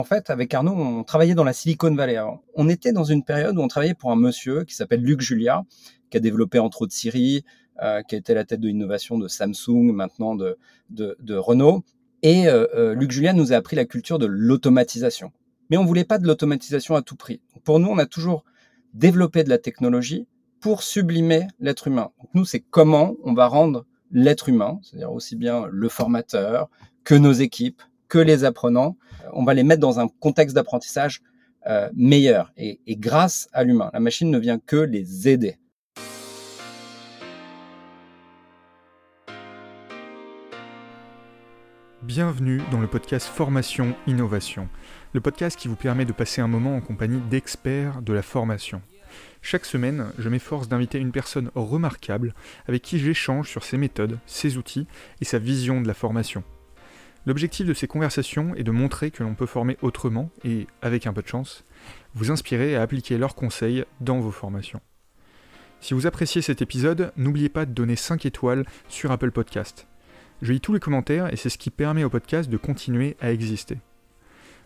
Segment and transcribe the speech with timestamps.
[0.00, 2.18] En fait, avec Arnaud, on travaillait dans la Silicon Valley.
[2.56, 5.62] on était dans une période où on travaillait pour un monsieur qui s'appelle Luc Julia,
[6.10, 7.44] qui a développé entre autres Siri,
[7.80, 10.56] euh, qui a été la tête de l'innovation de Samsung, maintenant de,
[11.36, 11.84] Renault.
[12.22, 15.30] Et euh, euh, Luc Julia nous a appris la culture de l'automatisation.
[15.70, 17.40] Mais on voulait pas de l'automatisation à tout prix.
[17.62, 18.44] Pour nous, on a toujours
[18.94, 20.26] développé de la technologie
[20.58, 22.10] pour sublimer l'être humain.
[22.34, 26.68] Nous, c'est comment on va rendre l'être humain, c'est-à-dire aussi bien le formateur
[27.04, 27.80] que nos équipes,
[28.18, 28.96] les apprenants,
[29.32, 31.22] on va les mettre dans un contexte d'apprentissage
[31.66, 33.90] euh, meilleur et grâce à l'humain.
[33.92, 35.58] La machine ne vient que les aider.
[42.04, 44.68] Bienvenue dans le podcast Formation Innovation,
[45.14, 48.82] le podcast qui vous permet de passer un moment en compagnie d'experts de la formation.
[49.40, 52.34] Chaque semaine, je m'efforce d'inviter une personne remarquable
[52.68, 54.86] avec qui j'échange sur ses méthodes, ses outils
[55.22, 56.44] et sa vision de la formation.
[57.26, 61.14] L'objectif de ces conversations est de montrer que l'on peut former autrement et, avec un
[61.14, 61.64] peu de chance,
[62.14, 64.82] vous inspirer à appliquer leurs conseils dans vos formations.
[65.80, 69.86] Si vous appréciez cet épisode, n'oubliez pas de donner 5 étoiles sur Apple Podcast.
[70.42, 73.32] Je lis tous les commentaires et c'est ce qui permet au podcast de continuer à
[73.32, 73.78] exister.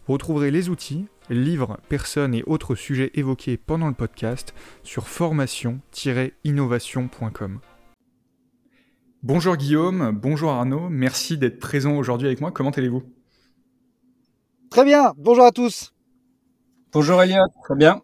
[0.06, 7.60] Vous retrouverez les outils, livres, personnes et autres sujets évoqués pendant le podcast sur formation-innovation.com.
[9.24, 12.52] Bonjour Guillaume, bonjour Arnaud, merci d'être présent aujourd'hui avec moi.
[12.52, 13.02] Comment allez-vous?
[14.70, 15.92] Très bien, bonjour à tous.
[16.92, 18.00] Bonjour Elliot, très bien.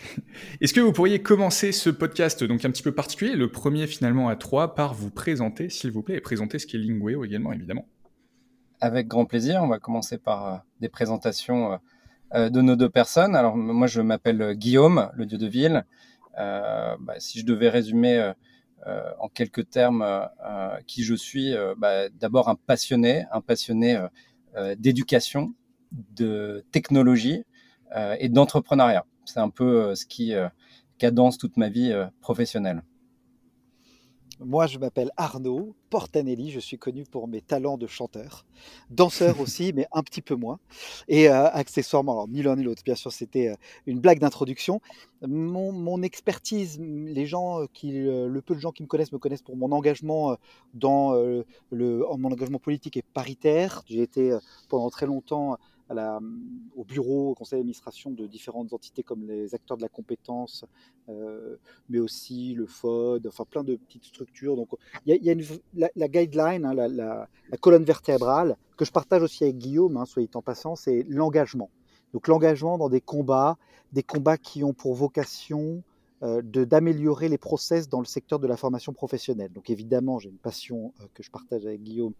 [0.60, 4.28] Est-ce que vous pourriez commencer ce podcast, donc un petit peu particulier, le premier finalement
[4.28, 7.86] à trois, par vous présenter, s'il vous plaît, et présenter ce qu'est Lingueo également, évidemment
[8.80, 9.62] Avec grand plaisir.
[9.62, 11.76] On va commencer par euh, des présentations euh,
[12.34, 13.36] euh, de nos deux personnes.
[13.36, 15.84] Alors, moi, je m'appelle Guillaume, le dieu de ville.
[16.36, 18.32] Bah, si je devais résumer
[18.86, 21.54] euh, en quelques termes euh, euh, qui je suis.
[21.76, 23.98] Bah, d'abord un passionné, un passionné
[24.78, 25.54] d'éducation,
[25.92, 27.44] de technologie
[28.18, 29.04] et d'entrepreneuriat.
[29.24, 30.32] C'est un peu ce qui
[30.98, 32.82] cadence toute ma vie professionnelle.
[34.42, 36.50] Moi, je m'appelle Arnaud Portanelli.
[36.50, 38.46] Je suis connu pour mes talents de chanteur,
[38.88, 40.58] danseur aussi, mais un petit peu moins.
[41.08, 43.54] Et euh, accessoirement, alors ni l'un ni l'autre, bien sûr, c'était euh,
[43.86, 44.80] une blague d'introduction.
[45.22, 49.42] Mon, expertise, les gens qui, euh, le peu de gens qui me connaissent me connaissent
[49.42, 50.36] pour mon engagement
[50.72, 51.44] dans le,
[52.16, 53.82] mon engagement politique et paritaire.
[53.86, 54.34] J'ai été
[54.70, 55.58] pendant très longtemps
[55.90, 60.64] au bureau, au conseil d'administration de différentes entités comme les acteurs de la compétence,
[61.08, 61.56] euh,
[61.88, 64.56] mais aussi le FOD, enfin plein de petites structures.
[64.56, 64.68] Donc
[65.06, 67.28] il y a, la, guideline, hein, la,
[67.60, 71.70] colonne vertébrale, que je partage aussi avec Guillaume, hein, soyez en passant, c'est l'engagement.
[72.12, 73.56] Donc l'engagement dans des combats,
[73.92, 75.82] des combats qui ont pour vocation
[76.22, 79.50] euh, d'améliorer les process dans le secteur de la formation professionnelle.
[79.52, 82.12] Donc évidemment, j'ai une passion euh, que je partage avec Guillaume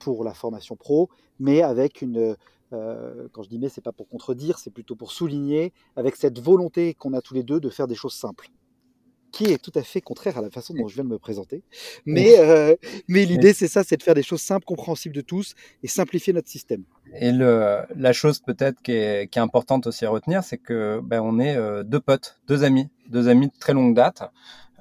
[0.00, 1.08] pour la formation pro,
[1.38, 2.36] mais avec une,
[2.74, 6.40] euh, quand je dis mais, c'est pas pour contredire, c'est plutôt pour souligner, avec cette
[6.40, 8.48] volonté qu'on a tous les deux de faire des choses simples
[9.34, 11.64] qui est tout à fait contraire à la façon dont je viens de me présenter.
[12.06, 12.76] Mais, euh,
[13.08, 16.32] mais l'idée, c'est ça, c'est de faire des choses simples, compréhensibles de tous et simplifier
[16.32, 16.84] notre système.
[17.18, 21.00] Et le, la chose peut-être qui est, qui est, importante aussi à retenir, c'est que
[21.02, 24.22] ben, on est euh, deux potes, deux amis, deux amis de très longue date.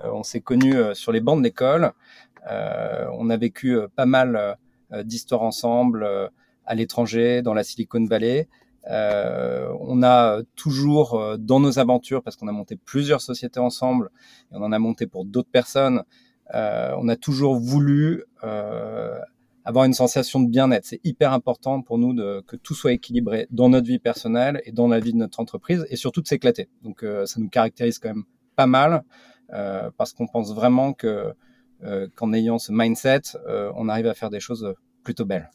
[0.04, 1.92] on s'est connus sur les bancs d'école.
[2.48, 4.58] on a vécu pas mal
[5.04, 6.30] d'histoires ensemble
[6.66, 8.48] à l'étranger, dans la Silicon Valley.
[8.90, 14.10] Euh, on a toujours euh, dans nos aventures, parce qu'on a monté plusieurs sociétés ensemble,
[14.52, 16.04] et on en a monté pour d'autres personnes,
[16.54, 19.18] euh, on a toujours voulu euh,
[19.64, 20.86] avoir une sensation de bien-être.
[20.86, 24.74] C'est hyper important pour nous de, que tout soit équilibré dans notre vie personnelle et
[24.74, 26.68] dans la vie de notre entreprise, et surtout de s'éclater.
[26.84, 28.26] Donc euh, ça nous caractérise quand même
[28.58, 29.04] pas mal,
[29.54, 31.34] euh, parce qu'on pense vraiment que
[32.16, 33.22] qu'en ayant ce mindset,
[33.76, 35.50] on arrive à faire des choses plutôt belles.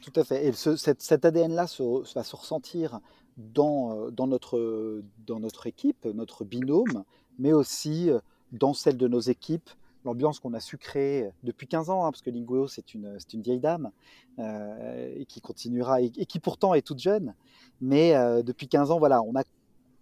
[0.00, 0.46] Tout à fait.
[0.46, 1.66] Et cet, ADN-là
[2.14, 3.00] va se ressentir
[3.36, 7.04] dans, euh, dans, notre, dans notre équipe, notre binôme,
[7.38, 8.18] mais aussi euh,
[8.52, 9.70] dans celle de nos équipes,
[10.04, 13.42] l'ambiance qu'on a su créer depuis 15 ans, hein, parce que Lingueo, c'est une, une
[13.42, 13.90] vieille dame,
[14.38, 17.34] euh, et qui continuera, et, qui pourtant est toute jeune.
[17.80, 19.42] Mais depuis 15 ans, voilà, on a,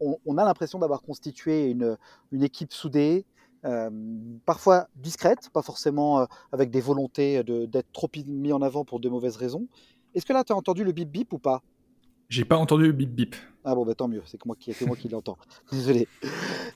[0.00, 1.97] on a l'impression d'avoir constitué une,
[2.32, 3.25] une équipe soudée,
[3.65, 3.91] euh,
[4.47, 9.09] parfois discrète, pas forcément euh, avec des volontés d'être trop mis en avant pour de
[9.09, 9.69] mauvaises raisons.
[10.15, 11.62] Est-ce que là, tu as entendu le bip bip ou pas?
[12.31, 13.37] J'ai pas entendu le bip bip.
[13.65, 15.37] Ah bon, bah, tant mieux, c'est moi qui, qui l'entends.
[15.73, 16.09] Désolé.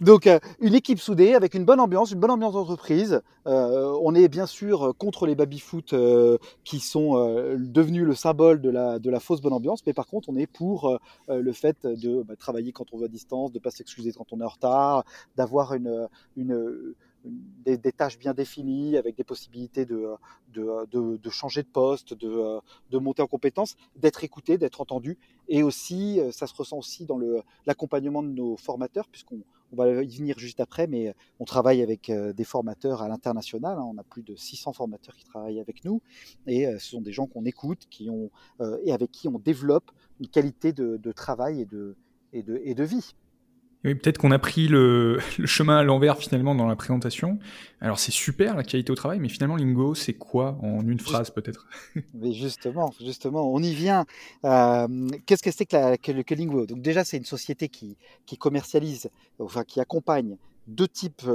[0.03, 3.23] Donc, euh, une équipe soudée avec une bonne ambiance, une bonne ambiance d'entreprise.
[3.47, 7.15] Euh, on est bien sûr contre les baby-foot euh, qui sont
[7.56, 10.47] devenus le symbole de la, de la fausse bonne ambiance, mais par contre, on est
[10.47, 10.99] pour
[11.29, 14.33] le fait de bah, travailler quand on veut à distance, de ne pas s'excuser quand
[14.33, 15.05] on est en retard,
[15.37, 20.15] d'avoir une, une des, tâches bien définies, avec des possibilités de,
[20.53, 22.61] de, changer de poste, de,
[22.91, 25.19] de monter en compétence, d'être écouté, d'être entendu.
[25.49, 27.19] Et aussi, ça se ressent aussi dans
[27.67, 29.43] l'accompagnement de nos formateurs, puisqu'on
[29.73, 33.79] on va y venir juste après, mais on travaille avec des formateurs à l'international.
[33.79, 33.85] Hein.
[33.93, 36.00] On a plus de 600 formateurs qui travaillent avec nous.
[36.47, 38.31] Et ce sont des gens qu'on écoute qui ont,
[38.85, 41.97] et avec qui on développe une qualité de, travail et de,
[42.32, 43.15] et de, et de vie.
[43.85, 47.39] Oui, peut-être qu'on a pris le, chemin à l'envers finalement dans la présentation.
[47.81, 51.31] Alors c'est super la qualité au travail, mais finalement Lingo, c'est quoi en une phrase
[51.31, 51.67] peut-être?
[52.15, 54.07] Mais justement, justement, on y vient.
[54.45, 56.67] Euh, qu'est-ce que c'est que, que, Lingo?
[56.67, 61.29] Donc déjà, c'est une société qui, qui commercialise, enfin qui accompagne deux types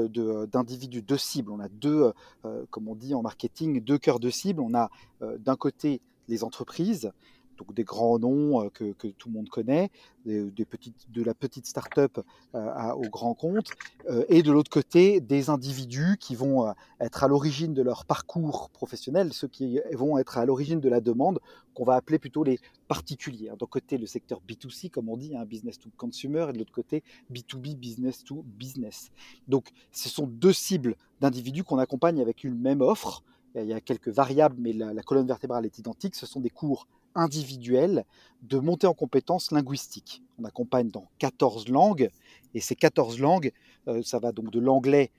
[0.52, 1.52] d'individus, deux cibles.
[1.52, 2.12] On a deux,
[2.46, 4.62] euh, comme on dit en marketing, deux cœurs de cible.
[4.62, 4.90] On a
[5.22, 7.12] euh, d'un côté les entreprises
[7.60, 9.92] donc des grands noms euh, que, tout le monde connaît,
[10.26, 12.20] de la petite start-up
[12.56, 13.72] euh, au grand compte,
[14.10, 18.70] euh, et de l'autre côté, des individus qui vont être à l'origine de leur parcours
[18.70, 21.40] professionnel, ceux qui vont être à l'origine de la demande,
[21.74, 23.52] qu'on va appeler plutôt les particuliers.
[23.60, 26.60] D'un côté, le secteur B2C, comme on dit, un hein, business to consumer, et de
[26.60, 29.12] l'autre côté, B2B, business to business.
[29.48, 33.24] Donc, ce sont deux cibles d'individus qu'on accompagne avec une même offre.
[33.56, 36.16] Il y a quelques variables, mais la colonne vertébrale est identique.
[36.16, 38.06] Ce sont des cours individuelle
[38.42, 40.24] de montée en compétences linguistiques.
[40.40, 42.10] On accompagne dans 14 langues,
[42.54, 43.52] et ces 14 langues,
[43.88, 45.12] euh, ça va donc de l'anglais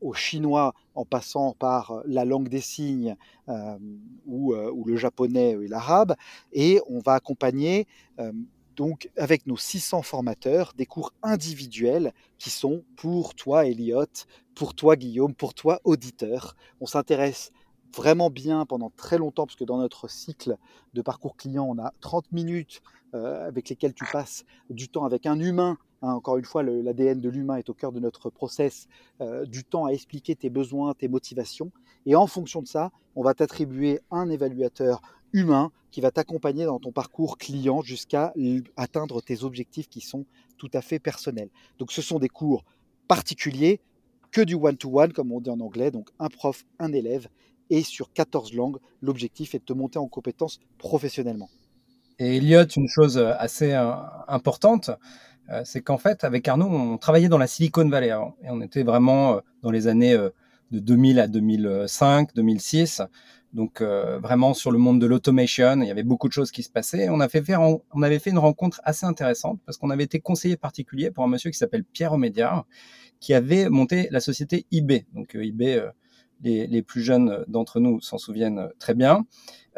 [0.00, 3.16] au chinois en passant par euh, la langue des signes
[3.48, 3.78] euh,
[4.26, 4.52] ou,
[4.84, 6.16] le japonais et l'arabe,
[6.52, 7.86] et on va accompagner
[8.76, 14.06] donc avec nos 600 formateurs des cours individuels qui sont pour toi Elliot,
[14.54, 16.56] pour toi Guillaume, pour toi auditeur.
[16.80, 17.52] On s'intéresse
[17.94, 20.56] vraiment bien pendant très longtemps, parce que dans notre cycle
[20.94, 22.82] de parcours client, on a 30 minutes
[23.14, 25.78] euh, avec lesquelles tu passes du temps avec un humain.
[26.02, 28.86] Hein, encore une fois, l'ADN de l'humain est au cœur de notre process,
[29.20, 31.72] euh, du temps à expliquer tes besoins, tes motivations.
[32.06, 35.02] Et en fonction de ça, on va t'attribuer un évaluateur
[35.32, 38.32] humain qui va t'accompagner dans ton parcours client jusqu'à
[38.76, 40.24] atteindre tes objectifs qui sont
[40.56, 41.50] tout à fait personnels.
[41.78, 42.64] Donc ce sont des cours
[43.08, 43.80] particuliers,
[44.30, 47.28] que du one-to-one, -one, comme on dit en anglais, donc un prof, un élève,
[47.70, 48.78] et sur 14 langues.
[49.00, 51.48] L'objectif est de te monter en compétences professionnellement.
[52.20, 53.92] Et Elliot, une chose euh, assez euh,
[54.28, 54.90] importante,
[55.48, 58.82] euh, c'est qu'en fait, avec Arnaud, on travaillait dans la Silicon Valley et on était
[58.82, 60.14] vraiment dans les années
[60.70, 63.02] de 2000 à 2005, 2006.
[63.52, 66.70] Donc vraiment sur le monde de l'automation, il y avait beaucoup de choses qui se
[66.70, 67.08] passaient.
[67.08, 70.56] On, a fait on avait fait une rencontre assez intéressante parce qu'on avait été conseiller
[70.56, 72.64] particulier pour un monsieur qui s'appelle Pierre Omédiard,
[73.18, 75.04] qui avait monté la société eBay.
[75.14, 75.82] Donc eBay,
[76.42, 79.26] les, plus jeunes d'entre nous s'en souviennent très bien.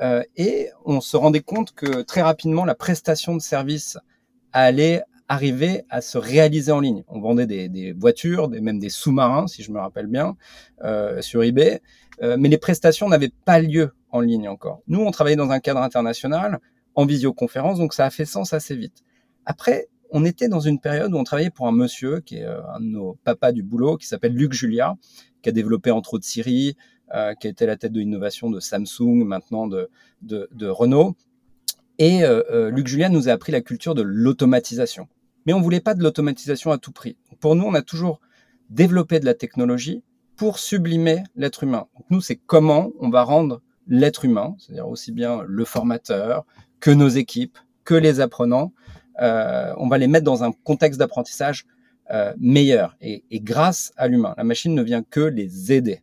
[0.01, 3.99] Euh, et on se rendait compte que très rapidement, la prestation de service
[4.53, 7.05] allait arriver à se réaliser en ligne.
[7.09, 10.37] On vendait des, voitures, des, même des sous-marins, si je me rappelle bien,
[10.85, 11.81] euh, sur eBay,
[12.23, 14.83] euh, mais les prestations n'avaient pas lieu en ligne encore.
[14.89, 16.59] Nous, on travaillait dans un cadre international,
[16.95, 19.03] en visioconférence, donc ça a fait sens assez vite.
[19.47, 22.81] Après, on était dans une période où on travaillait pour un monsieur qui est un
[22.81, 24.97] de nos papas du boulot, qui s'appelle Luc Julia,
[25.43, 26.77] qui a développé entre autres Siri,
[27.15, 29.89] euh, qui a été la tête de l'innovation de Samsung, maintenant de,
[30.67, 31.15] Renault.
[31.99, 35.09] Et euh, euh, Luc Julien nous a appris la culture de l'automatisation.
[35.45, 37.19] Mais on ne voulait pas de l'automatisation à tout prix.
[37.39, 38.21] Pour nous, on a toujours
[38.71, 40.03] développé de la technologie
[40.37, 41.87] pour sublimer l'être humain.
[42.09, 46.47] Nous, c'est comment on va rendre l'être humain, c'est-à-dire aussi bien le formateur
[46.81, 48.73] que nos équipes, que les apprenants,
[49.19, 51.67] on va les mettre dans un contexte d'apprentissage
[52.13, 54.35] euh, meilleur et, grâce à l'humain.
[54.37, 56.03] La machine ne vient que les aider.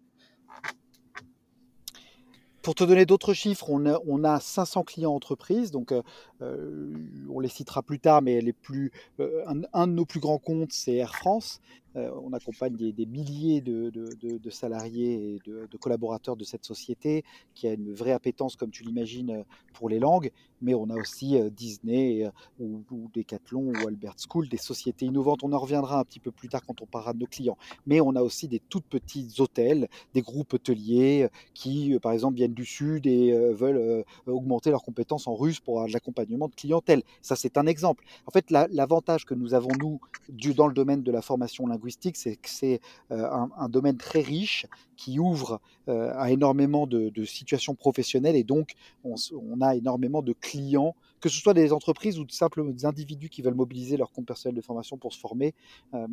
[2.61, 6.01] Pour te donner d'autres chiffres, on a, on a, 500 clients entreprises, donc euh,
[6.41, 6.91] euh,
[7.29, 8.91] on les citera plus tard, mais les plus,
[9.73, 11.61] un, de nos plus grands comptes, c'est Air France.
[11.96, 17.93] On accompagne des, milliers de, salariés et de, collaborateurs de cette société qui a une
[17.93, 19.43] vraie appétence, comme tu l'imagines,
[19.74, 20.31] pour les langues
[20.62, 22.29] mais on a aussi Disney
[22.60, 25.43] ou, Decathlon ou Albert School, des sociétés innovantes.
[25.43, 27.58] On en reviendra un petit peu plus tard quand on parlera de nos clients.
[27.86, 32.53] Mais on a aussi des toutes petits hôtels, des groupes hôteliers qui, par exemple, viennent
[32.53, 37.03] du Sud et veulent augmenter leurs compétences en russe pour l'accompagnement de clientèle.
[37.22, 38.03] Ça, c'est un exemple.
[38.25, 40.00] En fait, l'avantage que nous avons, nous,
[40.53, 41.78] dans le domaine de la formation linguistique,
[42.17, 44.65] c'est que c'est un, domaine très riche
[44.99, 48.73] qui ouvre à énormément de, situations professionnelles et donc
[49.05, 49.15] on,
[49.61, 53.41] a énormément de clients, que ce soit des entreprises ou de simples des individus qui
[53.41, 55.53] veulent mobiliser leur compte personnel de formation pour se former.
[55.93, 56.05] Euh,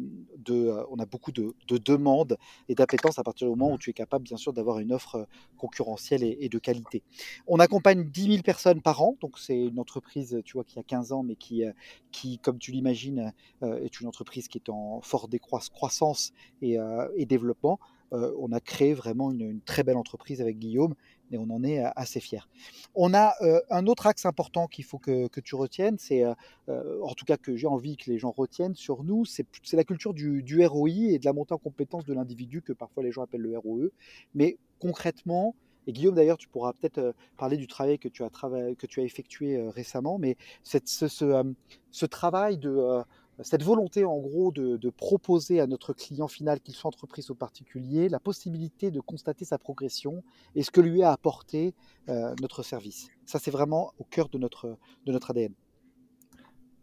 [0.50, 2.36] euh, on a beaucoup de, demandes
[2.68, 5.16] et d'appétence à partir du moment où tu es capable, bien sûr, d'avoir une offre
[5.16, 5.24] euh,
[5.58, 7.02] concurrentielle et, de qualité.
[7.48, 10.84] On accompagne 10 000 personnes par an, donc c'est une entreprise, tu vois, qui a
[10.84, 11.64] 15 ans, mais qui,
[12.12, 16.76] qui comme tu l'imagines, est une entreprise qui est en forte décroissance et,
[17.16, 17.80] et développement.
[18.12, 20.94] On a créé vraiment une, très belle entreprise avec Guillaume
[21.32, 22.46] et on en est assez fiers.
[22.94, 23.34] On a
[23.70, 26.24] un autre axe important qu'il faut que, tu retiennes, c'est
[26.68, 30.14] en tout cas que j'ai envie que les gens retiennent sur nous, c'est la culture
[30.14, 33.40] du, ROI et de la montée en compétence de l'individu que parfois les gens appellent
[33.40, 33.90] le ROE.
[34.34, 35.54] Mais concrètement,
[35.86, 40.36] et Guillaume, d'ailleurs, tu pourras peut-être parler du travail que tu as, effectué récemment, mais
[40.64, 43.02] ce, travail de
[43.42, 48.08] cette volonté en gros de, proposer à notre client final, qu'il soit entreprise ou particulier,
[48.08, 50.22] la possibilité de constater sa progression
[50.54, 51.74] et ce que lui a apporté
[52.08, 53.08] euh, notre service.
[53.26, 55.52] Ça, c'est vraiment au cœur de notre, de notre ADN.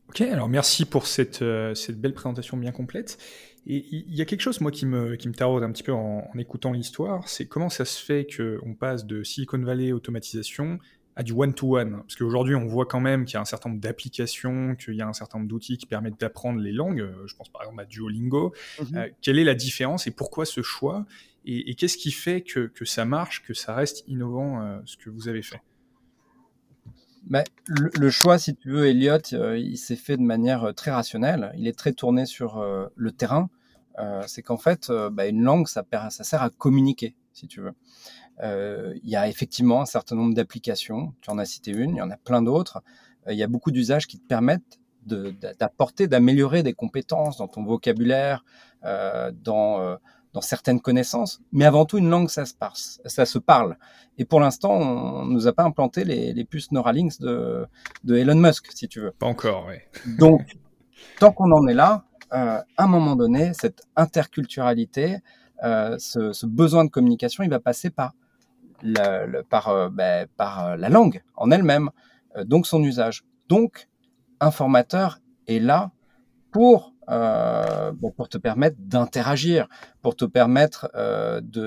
[0.10, 3.17] Ok, alors merci pour cette, euh, cette belle présentation bien complète.
[3.65, 5.93] Et il y a quelque chose, moi, qui me, qui me taraude un petit peu
[5.93, 10.79] en, en écoutant l'histoire, c'est comment ça se fait qu'on passe de Silicon Valley automatisation
[11.15, 13.82] à du one-to-one Parce qu'aujourd'hui, on voit quand même qu'il y a un certain nombre
[13.82, 17.01] d'applications, qu'il y a un certain nombre d'outils qui permettent d'apprendre les langues.
[17.01, 18.53] Euh, je pense par exemple à Duolingo.
[18.79, 18.98] Mhm.
[18.98, 21.05] Euh, quelle est la différence et pourquoi ce choix
[21.46, 25.10] Et, qu'est-ce qui fait que, que, ça marche, que ça reste innovant, euh, ce que
[25.10, 25.62] vous avez fait?
[27.25, 29.17] Bah, le, choix, si tu veux, Elliot,
[29.55, 31.53] il s'est fait de manière très rationnelle.
[31.58, 32.62] Il est très tourné sur
[32.93, 33.50] le terrain.
[34.27, 37.72] c'est qu'en fait, bah, une langue, ça, ça sert à communiquer, si tu veux.
[38.42, 41.13] Euh, il y a effectivement un certain nombre d'applications.
[41.22, 42.82] Tu en as cité une, il y en a plein d'autres.
[43.28, 47.66] Euh, il y a beaucoup d'usages qui te permettent d'apporter, d'améliorer des compétences dans ton
[47.66, 48.46] vocabulaire,
[48.86, 49.98] euh, dans,
[50.32, 51.42] dans certaines connaissances.
[51.52, 53.78] Mais avant tout, une langue, ça se, parle, ça se parle.
[54.18, 57.66] Et pour l'instant, on ne nous a pas implanté les, les puces Neuralinks de,
[58.06, 59.12] de, Elon Musk, si tu veux.
[59.12, 59.75] Pas encore, oui.
[60.18, 60.56] Donc,
[61.20, 65.18] tant qu'on en est là, à un moment donné, cette interculturalité,
[65.62, 68.13] ce, ce, besoin de communication, il va passer par
[69.50, 71.90] par, euh, ben, par euh, la langue en elle-même,
[72.38, 73.24] euh, donc son usage.
[73.50, 73.88] Donc,
[74.40, 75.92] un formateur est là
[76.52, 76.94] pour,
[78.16, 79.68] pour te permettre d'interagir,
[80.02, 80.90] pour te permettre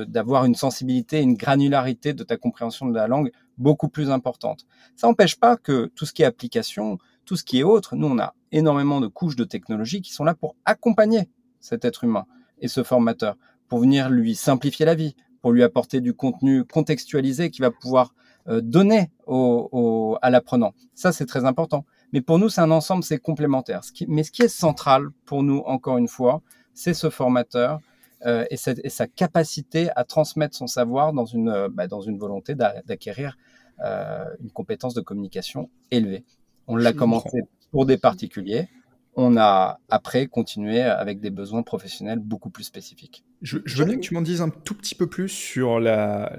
[0.07, 4.65] d'avoir une sensibilité, une granularité de ta compréhension de la langue beaucoup plus importante.
[4.95, 8.07] Ça n'empêche pas que tout ce qui est application, tout ce qui est autre, nous,
[8.07, 11.29] on a énormément de couches de technologie qui sont là pour accompagner
[11.61, 12.27] cet être humain
[12.61, 13.37] et ce formateur,
[13.69, 18.17] pour venir lui simplifier la vie, pour lui apporter du contenu contextualisé qui va pouvoir
[18.49, 20.75] euh, donner au, à l'apprenant.
[20.97, 21.87] Ça, c'est très important.
[22.13, 23.85] Mais pour nous, c'est un ensemble, c'est complémentaire.
[23.85, 26.43] Ce qui, mais ce qui est central pour nous, encore une fois,
[26.75, 27.79] c'est ce formateur
[28.27, 32.01] euh, et, cette, et, sa capacité à transmettre son savoir dans une, euh, bah, dans
[32.01, 33.39] une volonté d'acquérir
[33.85, 36.25] euh, une compétence de communication élevée.
[36.67, 38.69] On l'a commencé pour des particuliers
[39.17, 43.25] on a après continué avec des besoins professionnels beaucoup plus spécifiques.
[43.47, 46.37] Je, veux bien que tu m'en dises un tout petit peu plus sur la,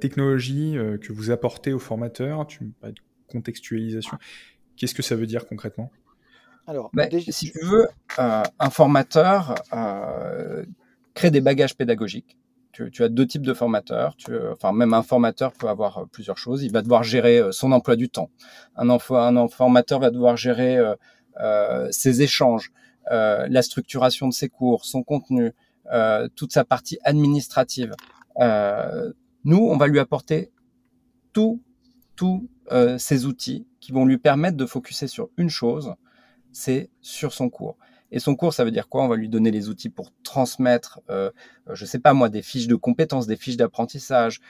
[0.00, 2.46] technologie euh, que vous apportez aux formateurs.
[2.46, 4.18] Tu me parles de contextualisation.
[4.76, 5.92] Qu'est-ce que ça veut dire concrètement?
[6.66, 7.86] Alors, bah, si tu veux,
[8.18, 10.64] euh, un formateur euh,
[11.14, 12.36] crée des bagages pédagogiques.
[12.72, 14.16] Tu, as deux types de formateurs.
[14.52, 16.62] enfin, même un formateur peut avoir plusieurs choses.
[16.62, 18.30] Il va devoir gérer son emploi du temps.
[18.76, 20.78] Un, un formateur va devoir gérer
[21.40, 22.72] euh, ses échanges,
[23.10, 25.52] euh, la structuration de ses cours, son contenu, euh,
[26.34, 27.94] toute sa partie administrative.
[28.38, 30.50] nous, on va lui apporter
[31.32, 31.60] tous
[32.16, 32.48] tous
[32.98, 35.94] ces outils qui vont lui permettre de focuser sur une chose,
[36.52, 37.76] c'est sur son cours.
[38.12, 39.02] Et son cours, ça veut dire quoi?
[39.02, 41.30] On va lui donner les outils pour transmettre, euh,
[41.72, 44.40] je sais pas moi, des fiches de compétences, des fiches d'apprentissage,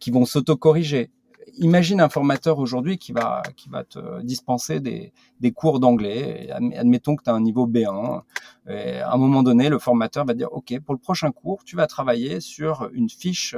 [0.00, 1.10] qui vont s'auto-corriger,
[1.58, 6.50] imagine un formateur aujourd'hui qui va, qui va te dispenser des, des cours d'anglais.
[6.50, 8.22] Admettons que tu as un niveau B1.
[8.68, 11.76] Et à un moment donné, le formateur va dire, OK, pour le prochain cours, tu
[11.76, 13.56] vas travailler sur une fiche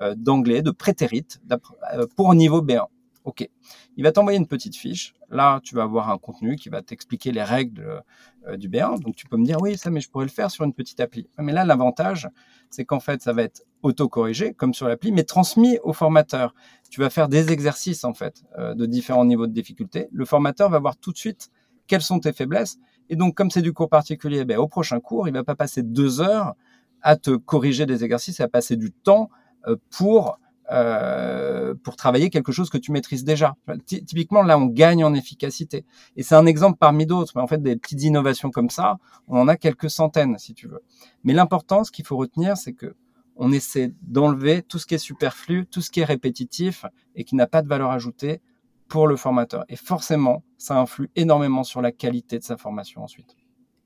[0.00, 2.86] euh, d'anglais, de prétérite euh, pour niveau B1.
[3.24, 3.48] OK.
[3.96, 5.14] Il va t'envoyer une petite fiche.
[5.30, 8.02] Là, tu vas avoir un contenu qui va t'expliquer les règles
[8.46, 9.00] euh, du B1.
[9.00, 11.00] Donc, tu peux me dire, oui, ça, mais je pourrais le faire sur une petite
[11.00, 11.28] appli.
[11.38, 12.28] Mais là, l'avantage,
[12.68, 16.54] c'est qu'en fait, ça va être auto-corrigé, comme sur l'appli, mais transmis au formateur.
[16.90, 20.08] Tu vas faire des exercices, en fait, euh, de différents niveaux de difficulté.
[20.12, 21.50] Le formateur va voir tout de suite
[21.86, 22.78] quelles sont tes faiblesses.
[23.08, 25.82] Et donc, comme c'est du cours particulier, ben, au prochain cours, il va pas passer
[25.82, 26.54] deux heures
[27.00, 29.30] à te corriger des exercices, va passer du temps
[29.66, 30.38] euh, pour
[30.72, 33.54] euh, pour travailler quelque chose que tu maîtrises déjà.
[33.86, 35.84] Typiquement, là, on gagne en efficacité.
[36.16, 37.32] Et c'est un exemple parmi d'autres.
[37.36, 40.68] Mais en fait, des petites innovations comme ça, on en a quelques centaines, si tu
[40.68, 40.82] veux.
[41.22, 42.94] Mais l'important, ce qu'il faut retenir, c'est que
[43.36, 47.34] on essaie d'enlever tout ce qui est superflu, tout ce qui est répétitif et qui
[47.34, 48.40] n'a pas de valeur ajoutée
[48.88, 49.64] pour le formateur.
[49.68, 53.36] Et forcément, ça influe énormément sur la qualité de sa formation ensuite.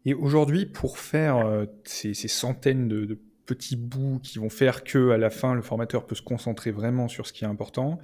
[0.05, 3.19] Et aujourd'hui, pour faire euh, ces, centaines de
[3.49, 7.09] petits bouts qui vont faire que à la fin le formateur peut se concentrer vraiment
[7.09, 7.99] sur ce qui est important.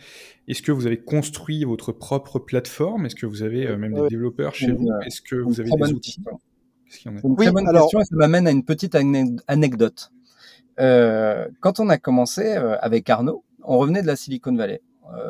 [0.48, 3.04] Est-ce que vous avez construit votre propre plateforme?
[3.04, 4.88] Est-ce que vous avez euh, même des développeurs chez vous?
[5.04, 6.16] Est-ce que vous avez des outils
[6.88, 8.96] C'est une très bonne question et ça m'amène à une petite
[9.46, 10.10] anecdote.
[10.78, 14.80] quand on a commencé avec Arnaud, on revenait de la Silicon Valley.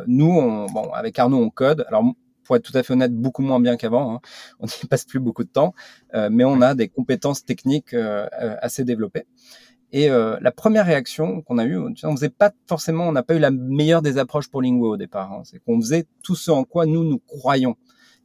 [0.07, 1.85] nous, on, bon, avec Arnaud, on code.
[1.89, 2.05] Alors,
[2.45, 4.15] pour être tout à fait honnête, beaucoup moins bien qu'avant.
[4.15, 4.21] Hein.
[4.61, 5.75] On n'y passe plus beaucoup de temps,
[6.15, 9.25] euh, mais on a des compétences techniques euh, euh, assez développées.
[9.97, 13.39] Et la première réaction qu'on a eue, on faisait pas forcément, on n'a pas eu
[13.39, 15.33] la meilleure des approches pour Linguo au départ.
[15.33, 15.43] Hein.
[15.45, 17.77] C'est qu'on faisait tout ce en quoi nous nous croyons.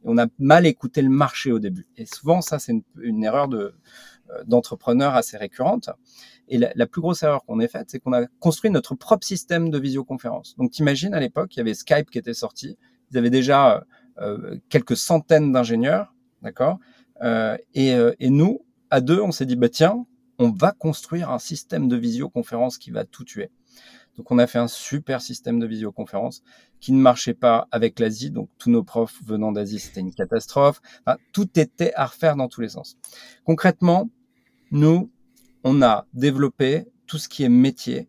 [0.02, 1.86] Et on a mal écouté le marché au début.
[1.96, 3.72] Et souvent, ça, c'est une, erreur de
[4.46, 5.90] d'entrepreneur assez récurrente.
[6.48, 9.70] Et la, plus grosse erreur qu'on ait faite, c'est qu'on a construit notre propre système
[9.70, 10.56] de visioconférence.
[10.56, 12.76] Donc, t'imagines, à l'époque, il y avait Skype qui était sorti.
[13.12, 13.84] Ils avaient déjà
[14.20, 16.12] euh, quelques centaines d'ingénieurs,
[16.42, 16.80] d'accord?
[17.22, 20.04] Euh, et, euh, et, nous, à deux, on s'est dit, bah tiens,
[20.40, 23.50] on va construire un système de visioconférence qui va tout tuer.
[24.16, 26.42] Donc on a fait un super système de visioconférence
[26.80, 28.30] qui ne marchait pas avec l'Asie.
[28.30, 30.80] Donc tous nos profs venant d'Asie, c'était une catastrophe.
[31.32, 32.96] Tout était à refaire dans tous les sens.
[33.44, 34.08] Concrètement,
[34.70, 35.10] nous,
[35.62, 38.08] on a développé tout ce qui est métier,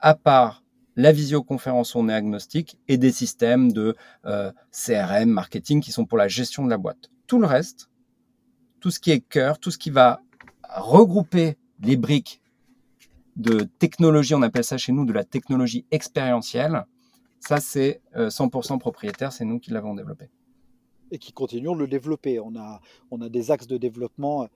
[0.00, 0.62] à part
[0.96, 6.16] la visioconférence, on est agnostique, et des systèmes de euh, CRM, marketing, qui sont pour
[6.16, 7.10] la gestion de la boîte.
[7.26, 7.90] Tout le reste,
[8.80, 10.20] tout ce qui est cœur, tout ce qui va
[10.76, 12.40] regrouper les briques
[13.36, 16.84] de technologie, on appelle ça chez nous de la technologie expérientielle,
[17.40, 20.28] ça c'est 100% euh, propriétaire, c'est nous qui l'avons développé
[21.10, 22.40] et qui continuons de le développer.
[22.40, 22.80] On a,
[23.10, 24.48] on a des axes de développement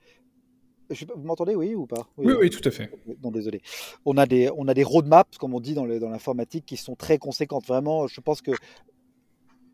[0.90, 2.08] vous m'entendez, oui ou pas?
[2.16, 2.90] Oui, oui, tout à fait.
[3.22, 3.60] Non, désolé.
[4.04, 7.18] On a des, on a des roadmaps, comme on dit dans l'informatique, qui sont très
[7.18, 7.66] conséquentes.
[7.66, 8.52] Vraiment, je pense que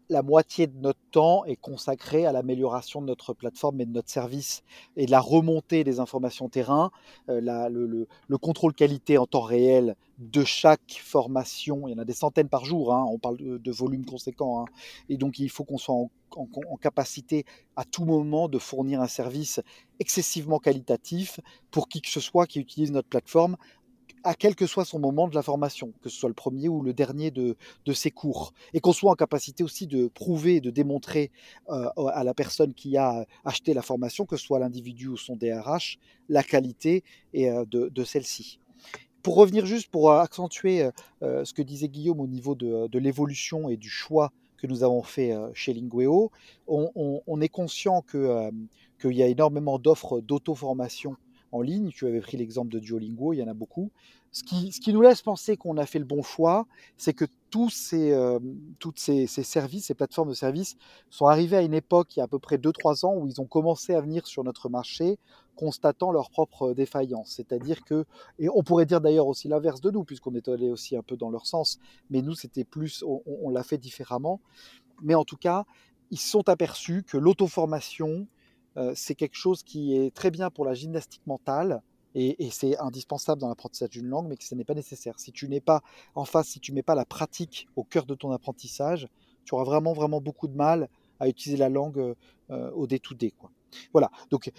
[0.08, 4.10] la moitié de notre temps est consacré à l'amélioration de notre plateforme et de notre
[4.10, 4.62] service
[4.96, 6.90] et de la remontée des informations terrain,
[7.28, 11.88] euh, le, contrôle qualité en temps réel de chaque formation.
[11.88, 14.62] Il y en a des centaines par jour, hein, on parle de, volume conséquent.
[14.62, 14.64] Hein.
[15.08, 16.08] et donc il faut qu'on soit en,
[16.80, 17.44] capacité
[17.76, 19.60] à tout moment de fournir un service
[20.00, 23.56] excessivement qualitatif pour qui que ce soit qui utilise notre plateforme
[24.24, 26.82] à quel que soit son moment de la formation, que ce soit le premier ou
[26.82, 27.56] le dernier de,
[27.92, 31.30] ses cours, et qu'on soit en capacité aussi de prouver, de démontrer
[31.68, 35.36] euh, à la personne qui a acheté la formation, que ce soit l'individu ou son
[35.36, 37.04] DRH, la qualité
[37.34, 38.58] et, euh, de, celle-ci.
[39.22, 40.88] Pour revenir juste, pour accentuer
[41.22, 45.02] euh, ce que disait Guillaume au niveau de, l'évolution et du choix que nous avons
[45.02, 46.30] fait chez Lingueo,
[46.66, 51.16] on, est conscient qu'il y a énormément d'offres d'auto-formation
[51.54, 51.90] en ligne.
[51.90, 53.90] Tu avais pris l'exemple de Duolingo, il y en a beaucoup.
[54.32, 58.10] Ce qui, nous laisse penser qu'on a fait le bon choix, c'est que tous ces,
[58.10, 58.40] euh,
[59.28, 60.76] services, ces plateformes de services
[61.08, 63.40] sont arrivés à une époque, il y a à peu près 2-3 ans, où ils
[63.40, 65.18] ont commencé à venir sur notre marché
[65.54, 67.30] constatant leurs propres défaillances.
[67.30, 68.06] C'est-à-dire que,
[68.40, 71.16] et on pourrait dire d'ailleurs aussi l'inverse de nous, puisqu'on est allé aussi un peu
[71.16, 71.78] dans leur sens,
[72.10, 74.40] mais nous, c'était plus, on, l'a fait différemment.
[75.00, 75.64] Mais en tout cas,
[76.10, 78.43] ils se sont aperçus que l'auto-formation, euh,
[78.94, 81.82] c'est quelque chose qui est très bien pour la gymnastique mentale,
[82.14, 85.18] et, c'est indispensable dans l'apprentissage d'une langue, mais que ce n'est pas nécessaire.
[85.18, 85.82] Si tu n'es pas
[86.14, 89.08] en face, si tu mets pas la pratique au cœur de ton apprentissage,
[89.44, 92.14] tu auras vraiment vraiment beaucoup de mal à utiliser la langue
[92.50, 93.32] euh, au day-to-day.
[93.32, 93.50] Quoi.
[93.92, 94.10] Voilà.
[94.30, 94.52] Donc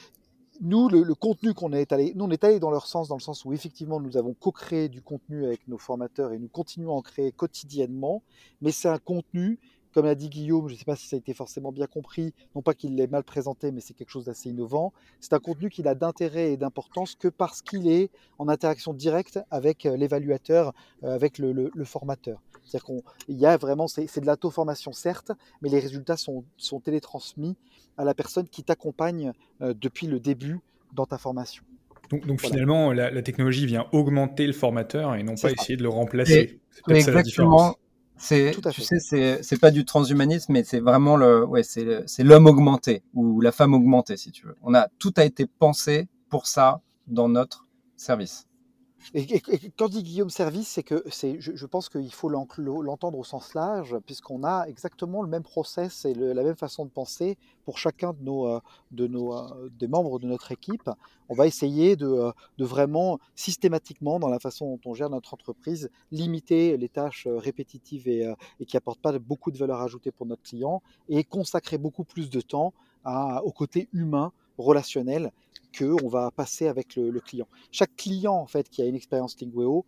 [0.61, 3.21] nous, le, contenu qu'on est allé, nous on est allé dans leur sens, dans le
[3.21, 6.95] sens où effectivement nous avons co-créé du contenu avec nos formateurs et nous continuons à
[6.95, 8.21] en créer quotidiennement,
[8.61, 9.59] mais c'est un contenu
[9.95, 12.33] comme l'a dit Guillaume, je ne sais pas si ça a été forcément bien compris,
[12.53, 14.91] non pas qu'il l'ait mal présenté, mais c'est quelque chose d'assez innovant.
[15.21, 19.39] C'est un contenu qui n'a d'intérêt et d'importance que parce qu'il est en interaction directe
[19.51, 20.73] avec euh, l'évaluateur,
[21.05, 22.41] euh, avec le, formateur.
[22.65, 25.31] C'est-à-dire qu'il y a vraiment, c'est de l'auto-formation certes,
[25.61, 26.43] mais les résultats sont,
[26.83, 27.55] télétransmis
[27.97, 29.31] à la personne qui t'accompagne
[29.61, 30.59] euh, depuis le début
[30.91, 31.63] dans ta formation.
[32.11, 36.59] Donc, finalement, la, technologie vient augmenter le formateur et non pas essayer de le remplacer.
[36.69, 37.75] C'est peut-être ça la différence.
[38.17, 42.47] C'est, tu sais, c'est, pas du transhumanisme, mais c'est vraiment le, ouais, c'est, c'est l'homme
[42.47, 44.55] augmenté ou la femme augmentée, si tu veux.
[44.63, 48.47] On a tout a été pensé pour ça dans notre service.
[49.77, 54.43] Quand dit Guillaume Service, c'est que je, pense qu'il faut l'entendre au sens large, puisqu'on
[54.43, 58.47] a exactement le même process et la même façon de penser pour chacun de nos,
[58.47, 58.59] euh,
[58.99, 60.89] euh, des membres de notre équipe.
[61.29, 65.33] On va essayer de, euh, de, vraiment systématiquement, dans la façon dont on gère notre
[65.33, 68.33] entreprise, limiter les tâches répétitives et,
[68.67, 72.41] qui apportent pas beaucoup de valeur ajoutée pour notre client et consacrer beaucoup plus de
[72.41, 72.73] temps
[73.05, 75.31] au côté humain relationnel
[75.77, 77.47] qu'on va passer avec le, client.
[77.71, 79.85] Chaque client en fait qui a une expérience Lingueo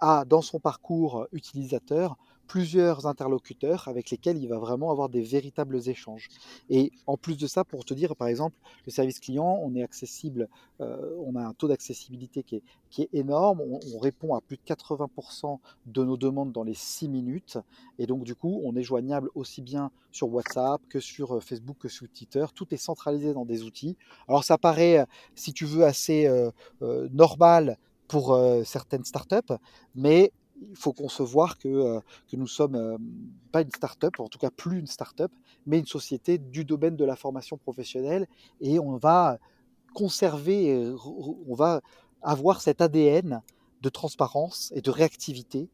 [0.00, 2.16] a dans son parcours utilisateur
[2.48, 6.28] plusieurs interlocuteurs avec lesquels il va vraiment avoir des véritables échanges.
[6.70, 8.56] Et en plus de ça, pour te dire, par exemple,
[8.86, 10.48] le service client, on est accessible,
[10.80, 14.56] euh, on a un taux d'accessibilité qui est, qui est énorme, on, répond à plus
[14.56, 17.58] de 80% de nos demandes dans les 6 minutes,
[17.98, 21.76] et donc du coup, on est joignable aussi bien sur WhatsApp que sur euh, Facebook
[21.78, 23.96] que sur Twitter, tout est centralisé dans des outils.
[24.26, 26.50] Alors ça paraît, si tu veux, assez euh,
[27.12, 29.52] normal pour certaines startups,
[29.94, 30.32] mais
[30.70, 32.98] il faut concevoir que, que nous sommes
[33.52, 35.32] pas une start-up, en tout cas plus une start-up,
[35.66, 38.26] mais une société du domaine de la formation professionnelle
[38.60, 39.38] et on va
[39.94, 40.92] conserver,
[41.46, 41.80] on va
[42.22, 43.42] avoir cet ADN
[43.80, 45.68] de transparence et de réactivité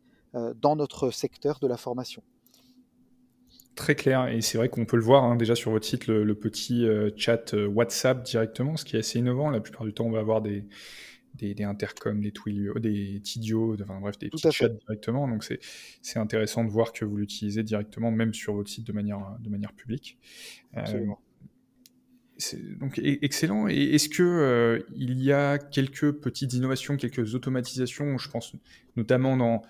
[0.61, 2.23] dans notre secteur de la formation.
[3.75, 6.35] Très clair, et c'est vrai qu'on peut le voir hein, déjà sur votre site, le,
[6.35, 9.51] petit chat WhatsApp directement, ce qui est assez innovant.
[9.51, 10.64] La plupart du temps, on va avoir des,
[11.35, 15.29] des, des intercoms, des Twilio, des Tidio, enfin bref, des petits chats directement.
[15.29, 15.44] Donc
[16.03, 19.51] c'est intéressant de voir que vous l'utilisez directement, même sur votre site de manière, de
[19.51, 20.18] manière publique.
[20.77, 21.07] Euh,
[22.79, 23.68] donc e, excellent.
[23.68, 28.55] Et est-ce que euh, il y a quelques petites innovations, quelques automatisations, je pense
[28.97, 29.62] notamment dans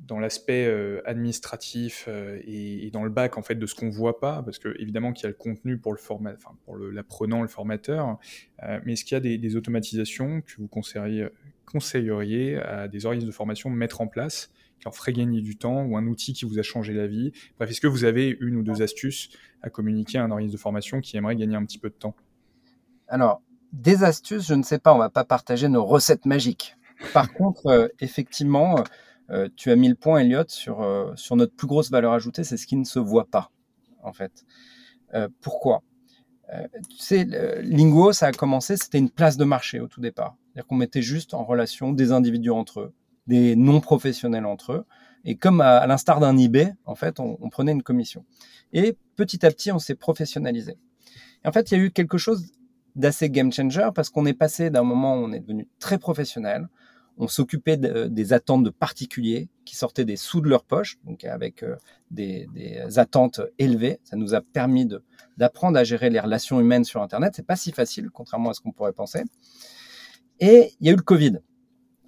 [0.00, 4.20] dans l'aspect euh, administratif euh, et, dans le bac en fait de ce qu'on voit
[4.20, 7.48] pas, parce que évidemment qu'il y a le contenu pour le format, pour l'apprenant, le,
[7.48, 8.18] formateur,
[8.62, 11.28] euh, mais est-ce qu'il y a des, automatisations que vous conseilleriez,
[11.66, 15.56] conseilleriez à des organismes de formation de mettre en place, qui leur ferait gagner du
[15.56, 17.32] temps, ou un outil qui vous a changé la vie?
[17.58, 19.30] Bref, est-ce que vous avez une ou deux astuces
[19.62, 22.14] à communiquer à un organisme de formation qui aimerait gagner un petit peu de temps?
[23.08, 26.76] Alors, des astuces, je ne sais pas, on va pas partager nos recettes magiques.
[27.12, 28.76] Par contre, effectivement,
[29.30, 32.44] euh, tu as mis le point, Elliot, sur, euh, sur notre plus grosse valeur ajoutée,
[32.44, 33.50] c'est ce qui ne se voit pas,
[34.02, 34.44] en fait.
[35.14, 35.82] Euh, pourquoi?
[36.90, 37.26] Tu sais,
[37.62, 40.36] Lingo, ça a commencé, c'était une place de marché au tout départ.
[40.46, 42.94] C'est-à-dire qu'on mettait juste en relation des individus entre eux,
[43.26, 44.84] des non-professionnels entre eux.
[45.24, 48.26] Et comme à, l'instar d'un eBay, en fait, on, on, prenait une commission.
[48.74, 50.76] Et petit à petit, on s'est professionnalisé.
[51.44, 52.52] Et en fait, il y a eu quelque chose
[52.94, 56.68] d'assez game changer parce qu'on est passé d'un moment où on est devenu très professionnel,
[57.16, 61.62] on s'occupait des attentes de particuliers qui sortaient des sous de leur poche, donc avec
[61.62, 61.76] euh,
[62.10, 62.48] des,
[62.96, 64.00] attentes élevées.
[64.04, 64.88] Ça nous a permis
[65.36, 67.32] d'apprendre à gérer les relations humaines sur Internet.
[67.36, 69.22] C'est pas si facile, contrairement à ce qu'on pourrait penser.
[70.40, 71.38] Et il y a eu le Covid.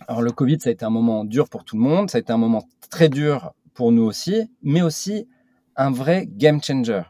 [0.08, 2.20] Alors le Covid, ça a été un moment dur pour tout le monde, ça a
[2.20, 5.28] été un moment très dur pour nous aussi, mais aussi
[5.76, 7.02] un vrai game changer.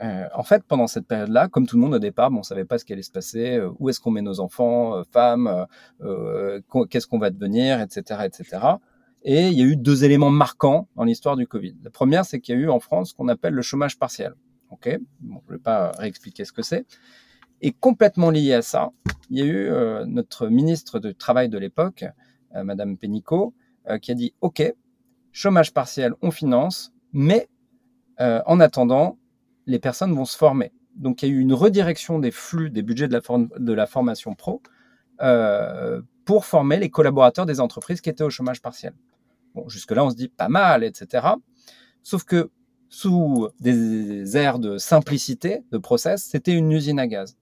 [0.00, 2.64] Euh, en fait, pendant cette période-là, comme tout le monde au départ, on ne savait
[2.64, 5.66] pas ce qui allait se passer, euh, où est-ce qu'on met nos enfants, euh, femmes,
[6.88, 8.58] qu'est-ce qu'on va devenir, etc., etc.
[9.24, 11.74] Et il y a eu deux éléments marquants dans l'histoire du Covid.
[11.82, 14.34] La première, c'est qu'il y a eu en France ce qu'on appelle le chômage partiel.
[14.70, 16.86] Ok, bon, je ne vais pas réexpliquer ce que c'est.
[17.60, 18.92] Et complètement lié à ça,
[19.30, 22.04] il y a eu notre ministre du Travail de l'époque,
[22.54, 23.54] Madame Pénicaud,
[24.00, 24.62] qui a dit OK,
[25.32, 27.48] chômage partiel, on finance, mais
[28.20, 29.18] en attendant,
[29.68, 30.72] les personnes vont se former.
[30.96, 34.62] Donc il y a eu une redirection des flux des budgets de la, formation pro
[35.22, 38.94] euh, pour former les collaborateurs des entreprises qui étaient au chômage partiel.
[39.68, 41.26] Jusque-là, on se dit pas mal, etc.
[42.02, 42.50] Sauf que
[42.88, 47.36] sous des airs de simplicité de process, c'était une usine à gaz.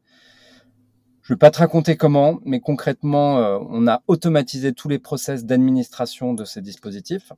[1.23, 4.99] Je ne vais pas te raconter comment, mais concrètement, euh, on a automatisé tous les
[4.99, 7.33] process d'administration de ces dispositifs.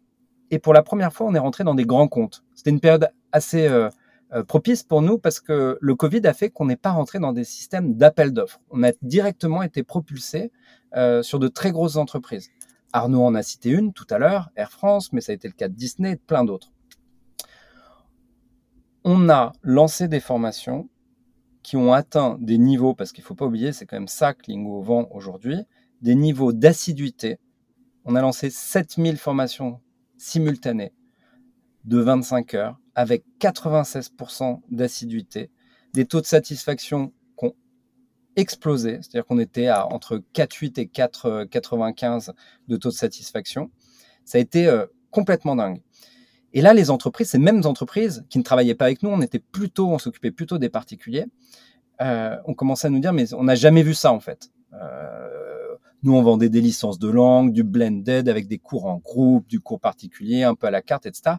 [0.51, 2.45] Et pour la première fois, on est rentré dans des grands comptes.
[2.55, 3.89] C'était une période assez euh,
[4.47, 7.45] propice pour nous parce que le Covid a fait qu'on n'est pas rentré dans des
[7.45, 8.61] systèmes d'appel d'offres.
[8.71, 10.53] On a directement été propulsé
[10.97, 12.51] euh, sur de très grosses entreprises.
[12.93, 15.53] Arnaud en a cité une tout à l'heure, Air France, mais ça a été le
[15.53, 16.73] cas de Disney et de plein d'autres.
[19.05, 20.89] On a lancé des formations
[21.63, 24.33] qui ont atteint des niveaux, parce qu'il ne faut pas oublier, c'est quand même ça
[24.33, 25.65] que Lingo vend aujourd'hui,
[26.01, 27.39] des niveaux d'assiduité.
[28.07, 29.81] On a lancé 7000 formations
[30.17, 30.95] simultanées
[31.85, 35.53] de 25 heures avec 96% d'assiduité,
[35.95, 37.55] des taux de satisfaction qui ont
[38.35, 42.33] explosé, c'est-à-dire qu'on était à entre 4,8 et 4,95
[42.67, 43.71] de taux de satisfaction.
[44.25, 45.81] Ça a été euh, complètement dingue.
[46.53, 49.39] Et là, les entreprises, ces mêmes entreprises qui ne travaillaient pas avec nous, on était
[49.39, 51.27] plutôt, on s'occupait plutôt des particuliers,
[52.01, 54.51] euh, on commençait à nous dire, mais on n'a jamais vu ça en fait.
[54.73, 59.47] Euh, nous, on vendait des licences de langue, du blended avec des cours en groupe,
[59.47, 61.37] du cours particulier, un peu à la carte, etc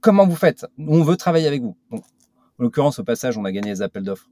[0.00, 1.76] comment vous faites On veut travailler avec vous.
[1.92, 1.98] en
[2.58, 4.30] l'occurrence, au passage, on a gagné les appels d'offres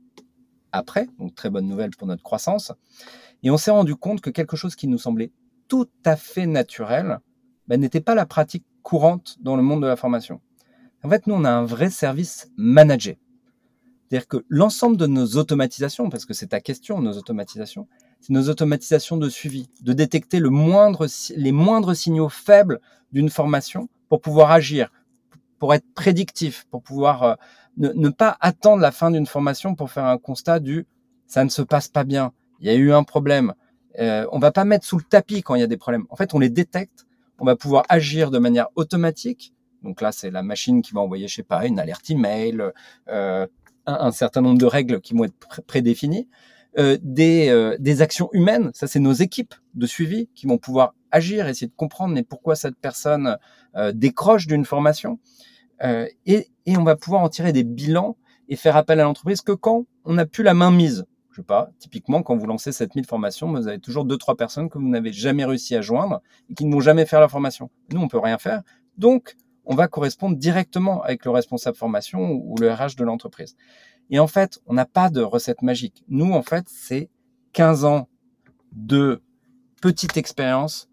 [0.72, 2.72] après, donc très bonne nouvelle pour notre croissance.
[3.42, 5.32] Et on s'est rendu compte que quelque chose qui nous semblait
[5.68, 7.20] tout à fait naturel
[7.66, 10.40] ben, n'était pas la pratique courante dans le monde de la formation.
[11.04, 13.18] En fait, nous, on a un vrai service managé.
[14.08, 17.86] C'est-à-dire que l'ensemble de nos automatisations, parce que c'est ta question, nos automatisations,
[18.20, 22.80] c'est nos automatisations de suivi, de détecter les moindres signaux faibles
[23.12, 24.90] d'une formation pour pouvoir agir,
[25.58, 27.34] pour être prédictif, pour pouvoir euh,
[27.76, 30.86] ne, pas attendre la fin d'une formation pour faire un constat du
[31.26, 33.52] ça ne se passe pas bien, il y a eu un problème.
[33.98, 36.06] Euh, on va pas mettre sous le tapis quand il y a des problèmes.
[36.08, 37.06] En fait, on les détecte,
[37.38, 39.52] on va pouvoir agir de manière automatique.
[39.82, 42.62] Donc là, c'est la machine qui va envoyer, je sais pas, une alerte email,
[43.08, 43.46] euh,
[43.86, 46.28] un, certain nombre de règles qui vont être prédéfinies.
[46.78, 50.94] Euh, des, euh, des actions humaines, ça c'est nos équipes de suivi qui vont pouvoir
[51.10, 53.36] agir, essayer de comprendre mais pourquoi cette personne
[53.92, 55.18] décroche d'une formation.
[56.26, 58.16] Et, et, on va pouvoir en tirer des bilans
[58.48, 61.04] et faire appel à l'entreprise que quand on n'a plus la main mise.
[61.30, 64.68] Je sais pas, typiquement, quand vous lancez 7000 formations, vous avez toujours deux, trois personnes
[64.68, 67.70] que vous n'avez jamais réussi à joindre et qui ne vont jamais faire la formation.
[67.92, 68.62] Nous, on peut rien faire.
[68.96, 73.54] Donc, on va correspondre directement avec le responsable formation ou le RH de l'entreprise.
[74.10, 76.02] Et en fait, on n'a pas de recette magique.
[76.08, 77.10] Nous, en fait, c'est
[77.52, 78.08] 15 ans
[78.72, 79.22] de
[79.80, 80.88] petites expériences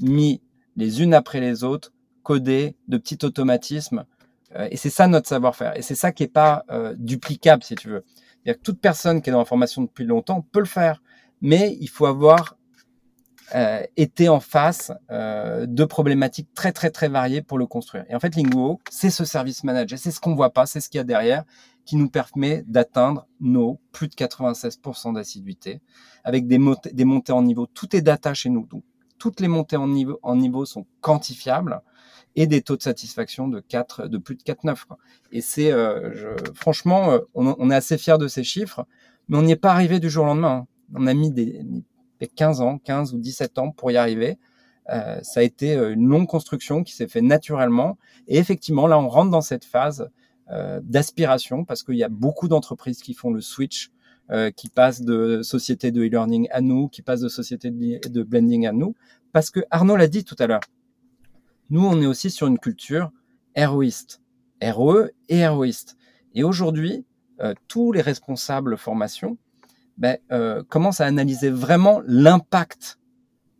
[0.00, 0.42] mis
[0.76, 4.04] les unes après les autres, codées, de petits automatismes.
[4.56, 5.76] Euh, et c'est ça notre savoir-faire.
[5.76, 8.04] Et c'est ça qui n'est pas euh, duplicable, si tu veux.
[8.42, 11.02] C'est-à-dire que toute personne qui est dans la formation depuis longtemps peut le faire.
[11.40, 12.56] Mais il faut avoir
[13.54, 18.04] euh, été en face de problématiques très très très variées pour le construire.
[18.08, 20.88] Et en fait, Linguo, c'est ce service manager, c'est ce qu'on voit pas, c'est ce
[20.88, 21.44] qu'il y a derrière,
[21.84, 25.80] qui nous permet d'atteindre nos plus de 96% d'assiduité
[26.24, 27.66] avec des, montées, en niveau.
[27.66, 28.64] Tout est data chez nous,
[29.20, 31.82] toutes les montées en niveau, sont quantifiables
[32.34, 34.84] et des taux de satisfaction de 4, de plus de 4,9.
[35.30, 38.86] Et c'est, euh, franchement, euh, on, est assez fiers de ces chiffres,
[39.28, 40.64] mais on n'y est pas arrivé du jour au lendemain.
[40.64, 40.66] Hein.
[40.94, 41.60] On a mis des,
[42.34, 44.38] 15 ans, 15 ou 17 ans pour y arriver.
[44.88, 47.98] Euh, ça a été une longue construction qui s'est fait naturellement.
[48.26, 50.10] Et effectivement, là, on rentre dans cette phase
[50.82, 53.92] d'aspiration parce qu'il y a beaucoup d'entreprises qui font le switch,
[54.32, 58.66] euh, qui passent de société de e-learning à nous, qui passent de société de, blending
[58.66, 58.94] à nous.
[59.32, 60.60] Parce que Arnaud l'a dit tout à l'heure,
[61.68, 63.10] nous, on est aussi sur une culture
[63.56, 64.20] héroïste,
[64.62, 65.96] ROE et héroïste.
[66.34, 67.04] Et aujourd'hui,
[67.40, 69.36] euh, tous les responsables formation
[69.98, 73.00] ben, euh, commencent à analyser vraiment l'impact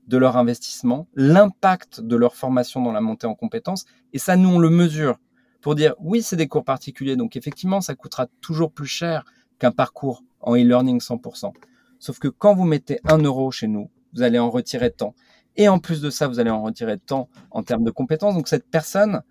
[0.06, 3.86] de leur investissement, l'impact de leur formation dans la montée en compétences.
[4.12, 5.18] Et ça, nous, on le mesure
[5.60, 9.24] pour dire, oui, c'est des cours particuliers, donc effectivement, ça coûtera toujours plus cher
[9.60, 11.52] qu'un parcours en e-learning 100%.
[12.00, 15.14] Sauf que quand vous mettez un euro chez nous, vous allez en retirer tant.
[15.56, 18.34] Et en plus de ça, vous allez en retirer tant en termes de compétences.
[18.34, 19.22] Donc cette personne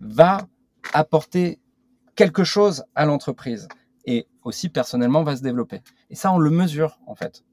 [0.00, 0.46] va
[0.92, 1.58] apporter
[2.16, 3.68] quelque chose à l'entreprise
[4.04, 5.80] et aussi personnellement va se développer.
[6.10, 7.44] Et ça, on le mesure en fait.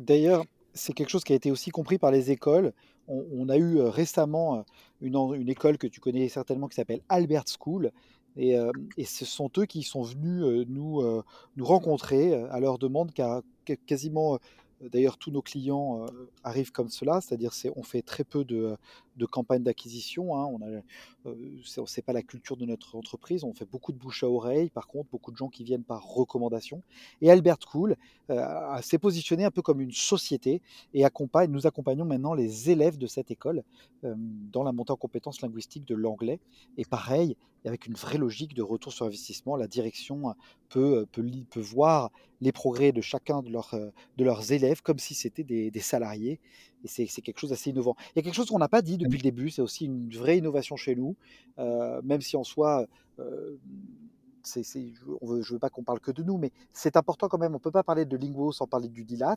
[0.00, 2.72] D'ailleurs, c'est quelque chose qui a été aussi compris par les écoles.
[3.06, 4.62] On, a eu euh, récemment euh,
[5.02, 7.92] une, une, école que tu connais certainement qui s'appelle Albert School.
[8.36, 11.02] Et, euh, et, ce sont eux qui sont venus nous,
[11.56, 13.42] nous rencontrer à leur demande, car
[13.86, 14.38] quasiment
[14.80, 16.04] D'ailleurs, tous nos clients
[16.42, 18.76] arrivent comme cela, c'est-à-dire on fait très peu de,
[19.16, 20.36] de campagnes d'acquisition.
[20.36, 20.46] Hein.
[20.46, 20.60] On
[21.26, 23.44] euh, c'est pas la culture de notre entreprise.
[23.44, 24.70] On fait beaucoup de bouche à oreille.
[24.70, 26.82] Par contre, beaucoup de gens qui viennent par recommandation.
[27.20, 27.58] Et Albert
[28.30, 30.60] euh, s'est positionné un peu comme une société
[30.92, 31.50] et accompagne.
[31.50, 33.62] Nous accompagnons maintenant les élèves de cette école
[34.04, 36.40] euh, dans la montée en compétences linguistiques de l'anglais.
[36.76, 40.34] Et pareil, avec une vraie logique de retour sur investissement, la direction
[40.68, 42.10] peut, peut, peut voir
[42.42, 43.74] les progrès de chacun de, leurs
[44.18, 46.40] de leurs élèves comme si c'était des salariés
[46.84, 47.96] et c'est quelque chose d'assez innovant.
[48.14, 50.10] Il y a quelque chose qu'on n'a pas dit depuis le début, c'est aussi une
[50.10, 51.16] vraie innovation chez nous,
[51.58, 52.86] euh, même si en soi,
[53.18, 53.56] euh,
[54.46, 57.52] je ne veux pas qu'on parle que de nous, mais c'est important quand même.
[57.52, 59.36] On ne peut pas parler de Linguo sans parler du LILAT.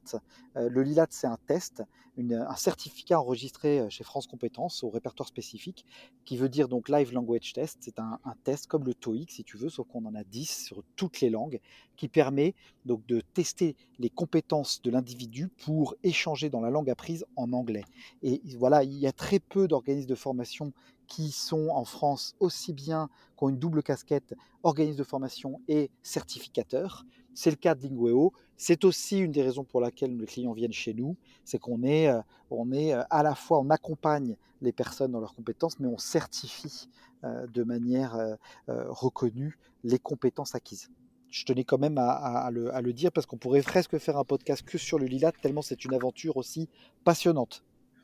[0.55, 1.83] Euh, le LILAT, c'est un test,
[2.17, 5.85] un certificat enregistré euh, chez France Compétences au répertoire spécifique,
[6.25, 7.77] qui veut dire donc Live Language Test.
[7.81, 10.83] C'est un, test comme le TOEIC, si tu veux, sauf qu'on en a 10 sur
[10.95, 11.59] toutes les langues,
[11.95, 12.53] qui permet
[12.85, 17.83] donc de tester les compétences de l'individu pour échanger dans la langue apprise en anglais.
[18.21, 20.73] Et voilà, il y a très peu d'organismes de formation
[21.07, 25.89] qui sont en France aussi bien, qui ont une double casquette, organismes de formation et
[26.03, 27.05] certificateurs.
[27.33, 28.33] C'est le cas de Lingueo.
[28.57, 31.15] C'est aussi une des raisons pour laquelle les clients viennent chez nous.
[31.45, 35.19] C'est qu'on est, euh, on est euh, à la fois, on accompagne les personnes dans
[35.19, 36.89] leurs compétences, mais on certifie
[37.23, 40.89] euh, de manière reconnue les compétences acquises.
[41.29, 44.23] Je tenais quand même à, le, à le, dire parce qu'on pourrait presque faire un
[44.23, 46.69] podcast que sur le Lilat, tellement c'est une aventure aussi
[47.03, 47.63] passionnante.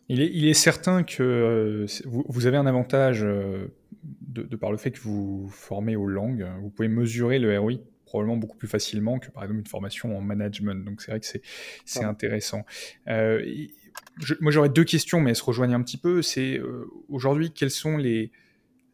[0.10, 5.00] Il est, certain que euh, vous, avez un avantage euh, de, par le fait que
[5.00, 6.46] vous formez aux langues.
[6.62, 7.74] Vous pouvez mesurer le ROI
[8.06, 10.86] probablement beaucoup plus facilement que par exemple une formation en management.
[10.86, 11.26] Donc c'est vrai que
[11.86, 12.66] c'est intéressant.
[13.08, 13.44] Euh,
[14.40, 16.22] moi j'aurais deux questions, mais elles se rejoignent un petit peu.
[16.22, 16.62] C'est
[17.10, 18.32] aujourd'hui quels sont les,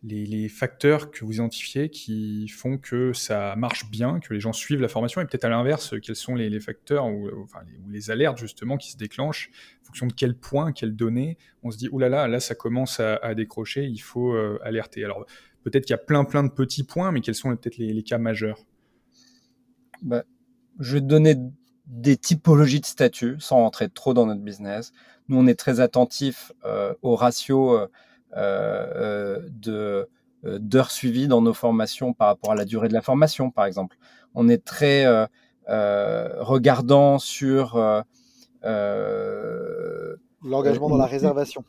[0.04, 4.82] les, facteurs que vous identifiez qui font que ça marche bien, que les gens suivent
[4.82, 7.60] la formation, et peut-être à l'inverse, quels sont les, facteurs ou, enfin,
[7.90, 9.50] les, alertes justement qui se déclenchent,
[9.82, 12.56] en fonction de quel point, quelles données, on se dit, oulala, là, là, là ça
[12.56, 15.04] commence à, décrocher, il faut euh, alerter.
[15.04, 15.26] Alors
[15.64, 18.18] peut-être qu'il y a plein plein de petits points, mais quels sont peut-être les, cas
[18.18, 18.60] majeurs?
[20.02, 20.24] Bah,
[20.80, 21.36] Je vais te donner
[21.90, 24.94] des typologies de statut, sans rentrer trop dans notre business.
[25.28, 27.88] Nous, on est très attentif euh, au ratio euh, euh,
[28.36, 30.08] de
[30.46, 33.65] euh, d'heures suivies dans nos formations par rapport à la durée de la formation, par
[33.65, 33.98] exemple.
[34.36, 35.28] On est très euh,
[36.39, 37.76] regardant sur
[40.42, 41.65] L'engagement dans la réservation.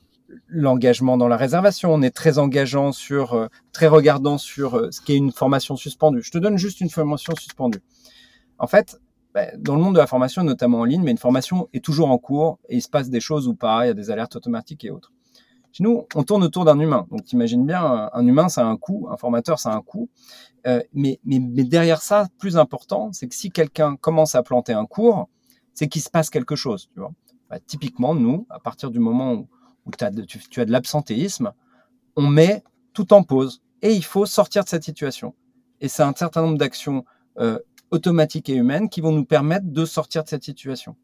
[0.47, 1.93] L'engagement dans la réservation.
[1.93, 6.23] On est très engageant sur, très regardant sur ce qui est une formation suspendue.
[6.23, 7.83] Je te donne juste une formation suspendue.
[8.61, 9.01] En fait,
[9.35, 12.11] ben, dans le monde de la formation, notamment en ligne, mais une formation est toujours
[12.11, 14.37] en cours et il se passe des choses ou pas, il y a des alertes
[14.37, 15.13] automatiques et autres.
[15.79, 17.07] Nous, on tourne autour d'un humain.
[17.11, 20.09] Donc, t'imagines bien, un humain, ça a un coût, un formateur, ça a un coût.
[20.67, 25.29] Euh, mais, derrière ça, plus important, c'est que si quelqu'un commence à planter un cours,
[25.73, 26.91] c'est qu'il se passe quelque chose.
[26.95, 27.01] Tu
[27.49, 29.49] bah, typiquement, nous, à partir du moment où,
[29.97, 31.53] tu, as de l'absentéisme,
[32.17, 33.63] on met tout en pause.
[33.83, 35.35] Et il faut sortir de cette situation.
[35.81, 37.05] Et c'est un certain nombre d'actions
[37.39, 37.59] euh,
[37.91, 40.97] automatiques et humaines qui vont nous permettre de sortir de cette situation.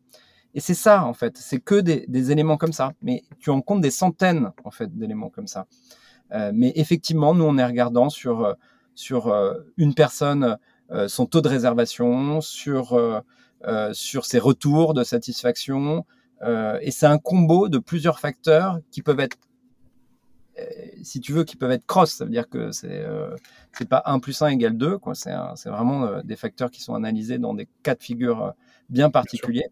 [0.56, 1.36] Et c'est ça, en fait.
[1.36, 2.94] C'est que des, des, éléments comme ça.
[3.02, 5.66] Mais tu en comptes des centaines, en fait, d'éléments comme ça.
[6.32, 8.54] Euh, mais effectivement, nous, on est regardant sur, euh,
[8.94, 10.56] sur euh, une personne,
[10.92, 12.98] euh, son taux de réservation, sur,
[13.92, 16.06] sur ses retours de satisfaction.
[16.80, 19.36] et c'est un combo de plusieurs facteurs qui peuvent être
[21.02, 23.04] si tu veux, qui peuvent être cross, ça veut dire que c'est
[23.72, 25.14] c'est pas 1 plus 1 égale 2, quoi.
[25.14, 28.54] C'est vraiment des facteurs qui sont analysés dans des cas de figure
[28.88, 29.68] bien particuliers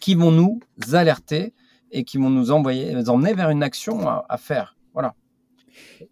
[0.00, 0.60] qui vont nous
[0.92, 1.52] alerter
[1.90, 4.76] et qui vont nous envoyer, nous emmener vers une action à, à faire.
[4.92, 5.14] Voilà.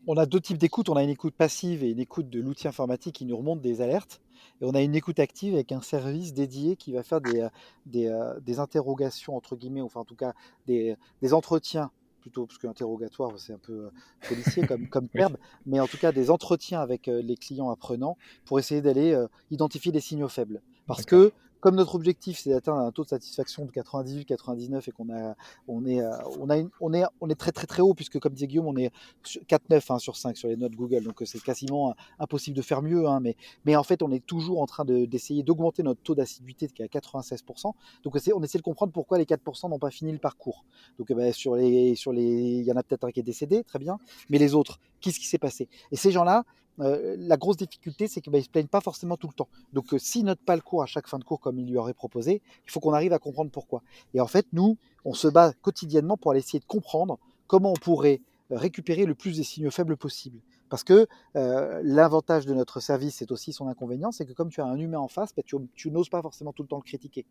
[0.06, 0.88] On a deux types d'écoute.
[0.88, 3.80] On a une écoute passive et une écoute de l'outil informatique qui nous remonte des
[3.80, 4.20] alertes.
[4.60, 7.46] Et on a une écoute active avec un service dédié qui va faire des,
[7.84, 8.10] des,
[8.42, 10.32] des interrogations, entre guillemets, enfin en tout cas
[10.66, 13.90] des, des entretiens plutôt, parce que l'interrogatoire, c'est un peu
[14.26, 18.58] policier comme, comme terme, mais en tout cas des entretiens avec les clients apprenants pour
[18.58, 19.16] essayer d'aller
[19.50, 20.62] identifier des signaux faibles.
[20.86, 21.32] Parce que
[21.66, 25.34] comme notre objectif c'est d'atteindre un taux de satisfaction de 98-99 et qu'on a,
[25.66, 26.00] on est,
[26.38, 28.76] on a, on est, on est très très très haut puisque comme disait Guillaume, on
[28.76, 28.92] est
[29.24, 33.08] 4,9 hein, sur 5 sur les notes Google, donc c'est quasiment impossible de faire mieux.
[33.08, 36.14] Hein, mais, mais en fait, on est toujours en train d'essayer de, d'augmenter notre taux
[36.14, 37.72] d'assiduité qui est à 96%.
[38.04, 40.64] Donc on essaie de comprendre pourquoi les 4% n'ont pas fini le parcours.
[41.00, 43.64] Donc bah, sur les, sur les, il y en a peut-être un qui est décédé,
[43.64, 43.98] très bien,
[44.30, 45.68] mais les autres, qu'est-ce qui s'est passé?
[45.90, 46.44] Et ces gens-là,
[46.80, 49.48] euh, la grosse difficulté, c'est qu'ils ne se plaignent pas forcément tout le temps.
[49.72, 51.76] Donc, euh, s'ils notent pas le cours à chaque fin de cours comme il lui
[51.76, 53.82] aurait proposé, il faut qu'on arrive à comprendre pourquoi.
[54.14, 57.80] Et en fait, nous, on se bat quotidiennement pour aller essayer de comprendre comment on
[57.80, 60.40] pourrait récupérer le plus des signaux faibles possibles.
[60.68, 64.60] Parce que euh, l'avantage de notre service, c'est aussi son inconvénient, c'est que comme tu
[64.60, 67.24] as un humain en face, bah, tu, n'oses pas forcément tout le temps le critiquer.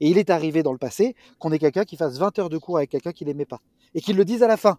[0.00, 2.58] Et il est arrivé dans le passé qu'on ait quelqu'un qui fasse 20 heures de
[2.58, 3.60] cours avec quelqu'un qui n'aimait pas.
[3.94, 4.78] Et qu'il le dise à la fin.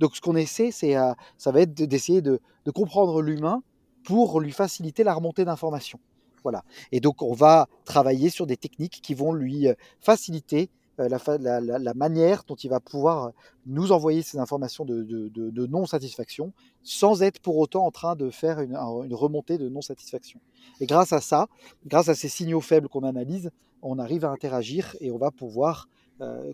[0.00, 2.40] Donc ce qu'on essaie, c'est, euh, ça va être d'essayer de,
[2.74, 3.62] comprendre l'humain
[4.04, 6.00] pour lui faciliter la remontée d'informations.
[6.42, 6.64] Voilà.
[6.90, 11.94] Et donc on va travailler sur des techniques qui vont lui euh, faciliter euh, la,
[11.94, 13.32] manière dont il va pouvoir
[13.66, 18.76] nous envoyer ces informations de, non-satisfaction sans être pour autant en train de faire une,
[18.76, 20.40] remontée de non-satisfaction.
[20.80, 21.46] Et grâce à ça,
[21.86, 25.88] grâce à ces signaux faibles qu'on analyse, on arrive à interagir et on va pouvoir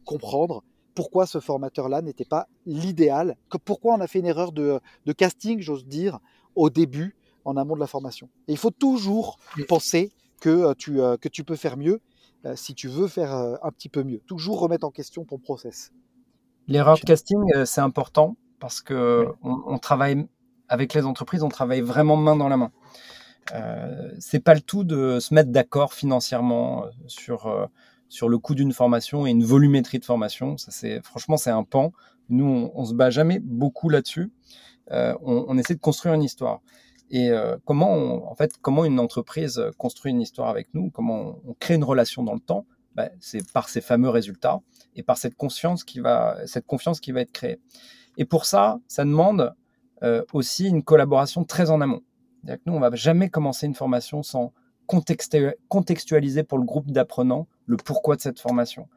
[0.04, 0.62] comprendre
[0.98, 5.61] pourquoi ce formateur-là n'était pas l'idéal, pourquoi on a fait une erreur de, de casting,
[5.61, 6.18] j'ose dire,
[6.56, 8.28] au début, en amont de la formation.
[8.48, 12.00] Et il faut toujours penser que tu, que tu peux faire mieux
[12.56, 14.18] si tu veux faire un petit peu mieux.
[14.26, 15.92] Toujours remettre en question ton process.
[16.66, 19.32] L'erreur de casting, c'est important parce que oui.
[19.44, 20.26] on, on, travaille
[20.66, 22.72] avec les entreprises, on travaille vraiment main dans la main.
[23.54, 27.66] Euh, c'est pas le tout de se mettre d'accord financièrement sur euh,
[28.09, 30.57] sur le coût d'une formation et une volumétrie de formation.
[30.57, 31.92] Ça, c'est, franchement, c'est un pan.
[32.29, 34.31] Nous, on, on se bat jamais beaucoup là-dessus.
[34.90, 36.61] Euh, on, essaie de construire une histoire.
[37.11, 40.90] Et euh, comment, en fait, comment une entreprise construit une histoire avec nous?
[40.90, 42.66] Comment on, crée une relation dans le temps?
[42.94, 44.61] Ben, C'est par ces fameux résultats
[44.97, 47.61] et par cette confiance qui va, cette confiance qui va être créée.
[48.16, 49.55] Et pour ça, ça demande
[50.03, 52.03] euh, aussi une collaboration très en amont.
[52.47, 54.53] Que nous, on va jamais commencer une formation sans
[54.87, 58.88] contextualiser pour le groupe d'apprenants le pourquoi de cette formation.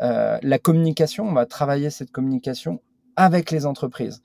[0.00, 2.80] Euh, la communication, on va travailler cette communication
[3.16, 4.22] avec les entreprises.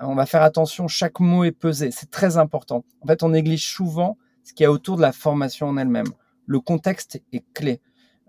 [0.00, 2.84] On va faire attention, chaque mot est pesé, c'est très important.
[3.02, 6.08] En fait, on néglige souvent ce qu'il y a autour de la formation en elle-même.
[6.46, 7.80] Le contexte est clé.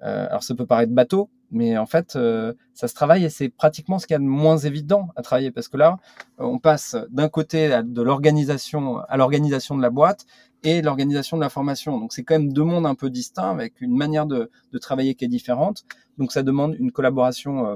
[0.03, 3.49] Euh, alors ça peut paraître bateau, mais en fait, euh, ça se travaille et c'est
[3.49, 5.97] pratiquement ce qu'il y a de moins évident à travailler parce que là,
[6.37, 10.25] on passe d'un côté de l'organisation à l'organisation de la boîte
[10.63, 11.99] et l'organisation de la formation.
[11.99, 14.49] Donc c'est quand même deux mondes un peu distincts avec une manière de,
[14.81, 15.83] travailler qui est différente.
[16.17, 17.75] Donc ça demande une collaboration, euh,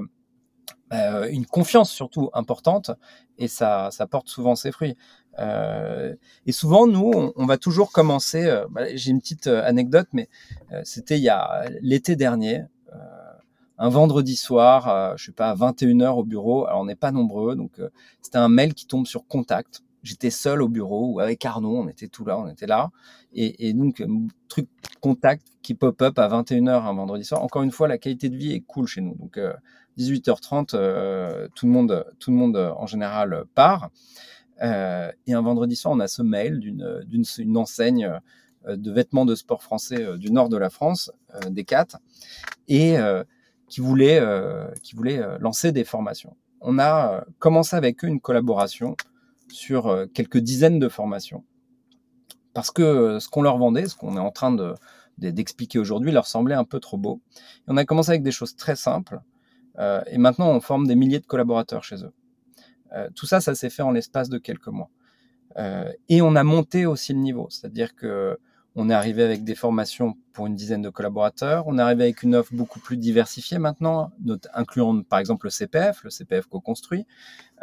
[0.92, 2.90] euh, une confiance surtout importante
[3.36, 4.96] et ça, ça porte souvent ses fruits.
[5.38, 6.16] Euh,
[6.46, 8.62] et souvent, nous, on, va toujours commencer.
[8.70, 10.28] Bah, J'ai une petite anecdote, mais
[10.82, 12.64] c'était il y a l'été dernier
[13.80, 16.66] un vendredi soir, je sais pas, à 21h au bureau.
[16.66, 17.80] Alors on n'est pas nombreux, donc
[18.20, 19.82] c'était un mail qui tombe sur contact.
[20.02, 22.90] J'étais seul au bureau ou avec Arnaud, on était tout là, on était là.
[23.32, 24.02] Et, donc,
[24.48, 24.68] truc
[25.00, 27.42] contact qui pop-up à 21h un vendredi soir.
[27.42, 29.14] Encore une fois, la qualité de vie est cool chez nous.
[29.14, 29.38] Donc,
[29.98, 33.90] 18h30, tout le monde, tout le monde en général part.
[34.60, 38.20] et un vendredi soir, on a ce mail d'une, enseigne
[38.66, 41.12] de vêtements de sport français du nord de la France,
[41.50, 41.66] des
[42.68, 42.96] et
[43.68, 44.22] qui voulait,
[44.82, 46.36] qui voulait lancer des formations.
[46.60, 48.96] On a commencé avec eux une collaboration
[49.50, 51.44] sur quelques dizaines de formations.
[52.54, 54.74] Parce que ce qu'on leur vendait, ce qu'on est en train de,
[55.18, 57.20] d'expliquer aujourd'hui, leur semblait un peu trop beau.
[57.66, 59.20] On a commencé avec des choses très simples.
[59.78, 62.12] et maintenant, on forme des milliers de collaborateurs chez eux.
[63.14, 64.90] tout ça, ça s'est fait en l'espace de quelques mois.
[66.08, 68.38] et on a monté aussi le niveau, c'est-à-dire que
[68.80, 71.66] on est arrivé avec des formations pour une dizaine de collaborateurs.
[71.66, 74.12] On est arrivé avec une offre beaucoup plus diversifiée maintenant,
[74.54, 77.04] incluant par exemple le CPF, le CPF co-construit.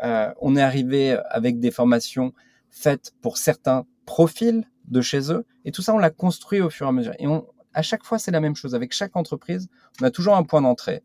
[0.03, 2.33] Euh, on est arrivé avec des formations
[2.69, 5.45] faites pour certains profils de chez eux.
[5.63, 7.13] Et tout ça, on l'a construit au fur et à mesure.
[7.17, 7.27] Et
[7.73, 8.75] à chaque fois, c'est la même chose.
[8.75, 9.69] Avec chaque entreprise,
[10.01, 11.01] on a toujours un point d'entrée.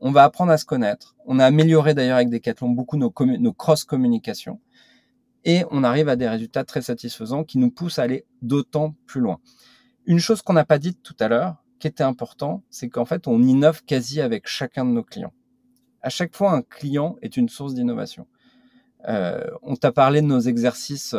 [0.00, 1.16] On va apprendre à se connaître.
[1.24, 4.60] On a amélioré d'ailleurs avec Decathlon beaucoup nos, nos cross-communications
[5.44, 9.20] et on arrive à des résultats très satisfaisants qui nous poussent à aller d'autant plus
[9.20, 9.38] loin.
[10.06, 13.26] Une chose qu'on n'a pas dite tout à l'heure, qui était important, c'est qu'en fait,
[13.26, 15.32] on innove quasi avec chacun de nos clients.
[16.02, 18.26] À chaque fois, un client est une source d'innovation.
[19.08, 21.14] Euh, on t'a parlé de nos exercices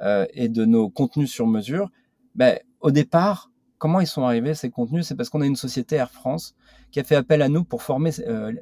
[0.00, 1.90] euh, et de nos contenus sur mesure.
[2.34, 5.06] Ben, au départ, comment ils sont arrivés ces contenus?
[5.06, 6.54] C'est parce qu'on a une société Air France
[6.90, 8.52] qui a fait appel à nous pour former euh,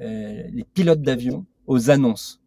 [0.51, 2.41] les pilotes d'avion aux annonces.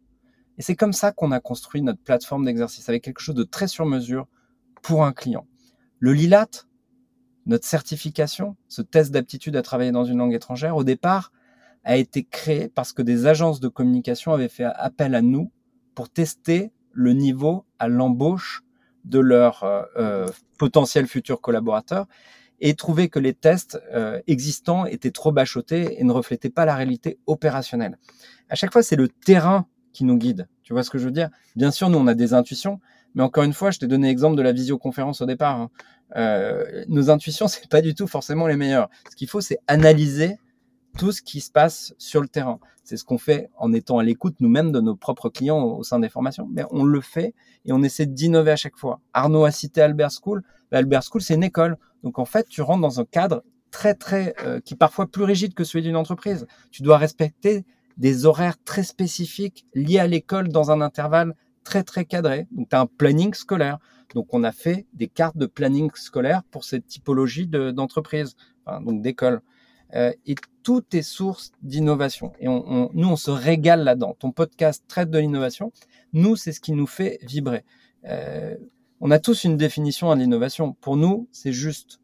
[0.60, 3.66] Et c'est comme ça qu'on a construit notre plateforme d'exercice, avec quelque chose de très
[3.66, 4.28] sur mesure
[4.82, 5.46] pour un client.
[6.00, 6.66] Le LILAT,
[7.46, 11.32] notre certification, ce test d'aptitude à travailler dans une langue étrangère, au départ,
[11.82, 15.50] a été créé parce que des agences de communication avaient fait appel à nous
[15.94, 18.62] pour tester le niveau à l'embauche
[19.06, 22.06] de leurs euh, euh, potentiels futurs collaborateurs
[22.60, 26.74] et trouver que les tests euh, existants étaient trop bachotés et ne reflétaient pas la
[26.74, 27.96] réalité opérationnelle.
[28.50, 29.66] À chaque fois, c'est le terrain
[30.00, 30.48] qui nous guide.
[30.62, 31.28] Tu vois ce que je veux dire?
[31.56, 32.80] Bien sûr, nous, on a des intuitions,
[33.14, 35.60] mais encore une fois, je t'ai donné l'exemple de la visioconférence au départ.
[35.60, 35.70] Hein.
[36.16, 38.88] Euh, nos intuitions, c'est pas du tout forcément les meilleures.
[39.10, 40.38] Ce qu'il faut, c'est analyser
[40.96, 42.60] tout ce qui se passe sur le terrain.
[42.82, 45.98] C'est ce qu'on fait en étant à l'écoute nous-mêmes de nos propres clients au sein
[45.98, 46.48] des formations.
[46.50, 47.34] Mais on le fait
[47.66, 49.02] et on essaie d'innover à chaque fois.
[49.12, 50.42] Arnaud a cité Albert School.
[50.72, 51.76] Albert School, c'est une école.
[52.04, 55.24] Donc en fait, tu rentres dans un cadre très très euh, qui est parfois plus
[55.24, 56.46] rigide que celui d'une entreprise.
[56.70, 57.66] Tu dois respecter
[58.00, 62.48] des horaires très spécifiques liés à l'école dans un intervalle très très cadré.
[62.50, 63.78] Donc tu as un planning scolaire.
[64.14, 68.34] Donc on a fait des cartes de planning scolaire pour cette typologie d'entreprise,
[68.66, 69.42] donc d'école.
[69.94, 72.32] Euh, et tout est source d'innovation.
[72.40, 74.16] Et on, nous, on se régale là-dedans.
[74.18, 75.72] Ton podcast traite de l'innovation.
[76.12, 77.64] Nous, c'est ce qui nous fait vibrer.
[78.06, 78.56] Euh,
[79.00, 80.74] on a tous une définition à l'innovation.
[80.80, 81.99] Pour nous, c'est juste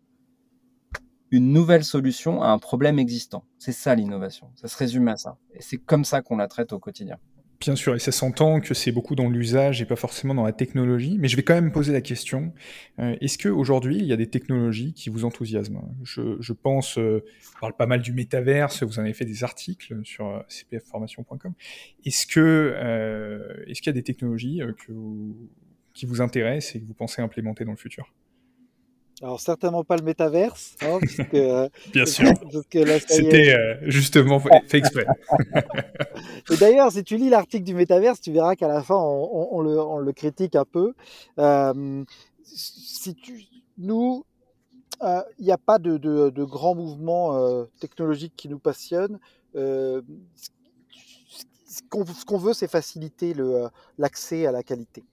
[1.30, 3.44] une nouvelle solution à un problème existant.
[3.58, 4.48] C'est ça l'innovation.
[4.54, 5.38] Ça se résume à ça.
[5.54, 7.18] Et c'est comme ça qu'on la traite au quotidien.
[7.58, 10.52] Bien sûr, et ça s'entend que c'est beaucoup dans l'usage et pas forcément dans la
[10.52, 11.16] technologie.
[11.18, 12.52] Mais je vais quand même poser la question
[12.98, 15.90] euh, est-ce qu'aujourd'hui, il y a des technologies qui vous enthousiasment?
[16.02, 17.24] Je, pense, euh,
[17.56, 21.54] on parle pas mal du métaverse, vous en avez fait des articles sur euh, cpfformation.com.
[22.04, 24.60] Est-ce que est-ce qu'il y a des technologies
[25.94, 28.12] qui vous intéressent et que vous pensez implémenter dans le futur?
[29.22, 30.98] Alors certainement pas le métaverse, hein,
[31.34, 32.32] euh, Bien sûr.
[33.08, 35.06] C'était euh, justement fait exprès.
[36.50, 40.12] Et d'ailleurs, si tu lis l'article du métaverse, tu verras qu'à la fin, on, le,
[40.12, 40.92] critique un peu.
[41.38, 42.04] Euh,
[42.44, 43.46] si tu,
[43.78, 44.24] nous,
[45.02, 49.18] il n'y a pas de, de, grands mouvements technologiques qui nous passionnent.
[49.54, 50.02] ce
[51.88, 53.34] qu'on veut, c'est faciliter
[53.96, 55.04] l'accès à la qualité,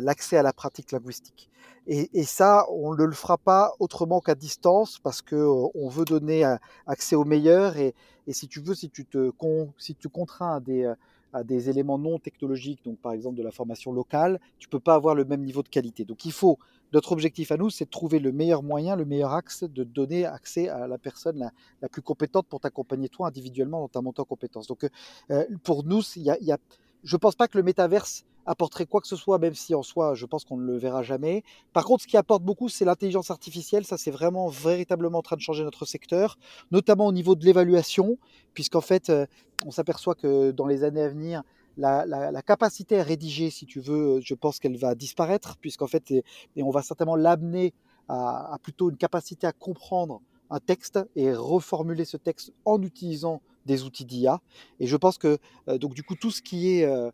[0.00, 1.50] l'accès à la pratique linguistique.
[1.86, 6.04] Et, ça, on ne le fera pas autrement qu'à distance parce que euh, on veut
[6.04, 6.44] donner
[6.86, 7.76] accès au meilleur.
[7.78, 7.94] Et,
[8.28, 9.32] si tu veux, si tu te
[9.78, 10.92] si tu contrains à des,
[11.32, 14.94] à des éléments non technologiques, donc par exemple de la formation locale, tu peux pas
[14.94, 16.04] avoir le même niveau de qualité.
[16.04, 16.58] Donc il faut,
[16.92, 20.26] notre objectif à nous, c'est de trouver le meilleur moyen, le meilleur axe de donner
[20.26, 24.24] accès à la personne la, plus compétente pour t'accompagner toi individuellement dans ta montée en
[24.24, 24.66] compétences.
[24.66, 24.88] Donc
[25.30, 26.58] euh, pour nous, il y y a,
[27.02, 30.14] je pense pas que le métaverse apporterait quoi que ce soit, même si en soi,
[30.14, 31.42] je pense qu'on ne le verra jamais.
[31.72, 33.84] Par contre, ce qui apporte beaucoup, c'est l'intelligence artificielle.
[33.84, 36.38] Ça, c'est vraiment véritablement en train de changer notre secteur,
[36.70, 38.18] notamment au niveau de l'évaluation,
[38.54, 39.26] puisqu'en fait, euh,
[39.64, 41.42] on s'aperçoit que dans les années à venir,
[41.76, 46.24] la, capacité à rédiger, si tu veux, je pense qu'elle va disparaître, puisqu'en fait, et,
[46.62, 47.72] on va certainement l'amener
[48.08, 50.20] à, plutôt une capacité à comprendre
[50.50, 54.40] un texte et reformuler ce texte en utilisant des outils d'IA.
[54.80, 55.38] Et je pense que
[55.68, 57.10] euh, donc du coup tout ce qui est euh,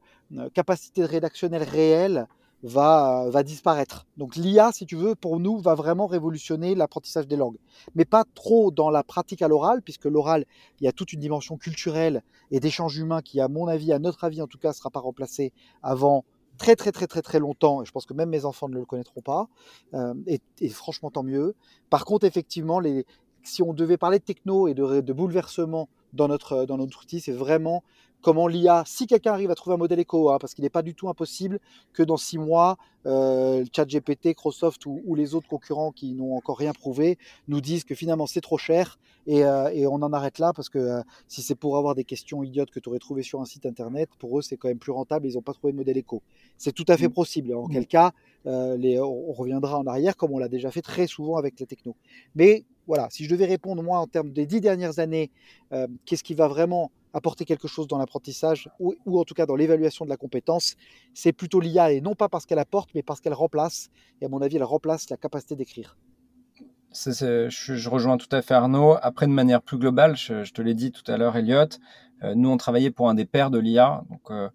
[0.54, 2.26] capacité rédactionnelle réelle
[2.62, 4.06] va, va disparaître.
[4.16, 7.58] Donc l'IA, si tu veux, pour nous, va vraiment révolutionner l'apprentissage des langues.
[7.94, 10.44] Mais pas trop dans la pratique à l'oral, puisque l'oral,
[10.80, 13.98] il y a toute une dimension culturelle et d'échange humain qui, à mon avis, à
[13.98, 15.52] notre avis en tout cas, ne sera pas remplacée
[15.82, 16.24] avant
[16.58, 19.20] très très très très très longtemps, je pense que même mes enfants ne le connaîtront
[19.20, 19.46] pas,
[19.92, 21.54] euh, et, et, franchement tant mieux.
[21.90, 23.04] Par contre, effectivement, les,
[23.42, 27.20] si on devait parler de techno et de, de bouleversement dans notre, dans notre outil,
[27.20, 27.82] c'est vraiment
[28.22, 30.82] comment l'IA, si quelqu'un arrive à trouver un modèle éco, hein, parce qu'il n'est pas
[30.82, 31.60] du tout impossible
[31.92, 36.58] que dans six mois, euh, ChatGPT, Microsoft ou, ou, les autres concurrents qui n'ont encore
[36.58, 40.38] rien prouvé nous disent que finalement c'est trop cher et, euh, et, on en arrête
[40.38, 43.22] là parce que euh, si c'est pour avoir des questions idiotes que tu aurais trouvées
[43.22, 45.72] sur un site internet, pour eux c'est quand même plus rentable, ils n'ont pas trouvé
[45.72, 46.22] de modèle éco.
[46.58, 47.12] C'est tout à fait mmh.
[47.12, 47.54] possible.
[47.54, 47.72] En mmh.
[47.72, 48.12] quel cas,
[48.46, 51.66] euh, les, on reviendra en arrière comme on l'a déjà fait très souvent avec la
[51.66, 51.96] techno.
[52.34, 55.30] Mais voilà, si je devais répondre moi en termes des dix dernières années,
[56.04, 60.04] qu'est-ce qui va vraiment apporter quelque chose dans l'apprentissage ou, en tout cas dans l'évaluation
[60.04, 60.76] de la compétence,
[61.14, 63.88] c'est plutôt l'IA et non pas parce qu'elle apporte, mais parce qu'elle remplace.
[64.20, 65.96] Et à mon avis, elle remplace la capacité d'écrire.
[66.92, 68.96] Je, rejoins tout à fait Arnaud.
[69.00, 71.78] Après, de manière plus globale, je, te l'ai dit tout à l'heure, Elliot,
[72.22, 74.48] euh, nous on travaillait pour un des pères de l'IA, euh,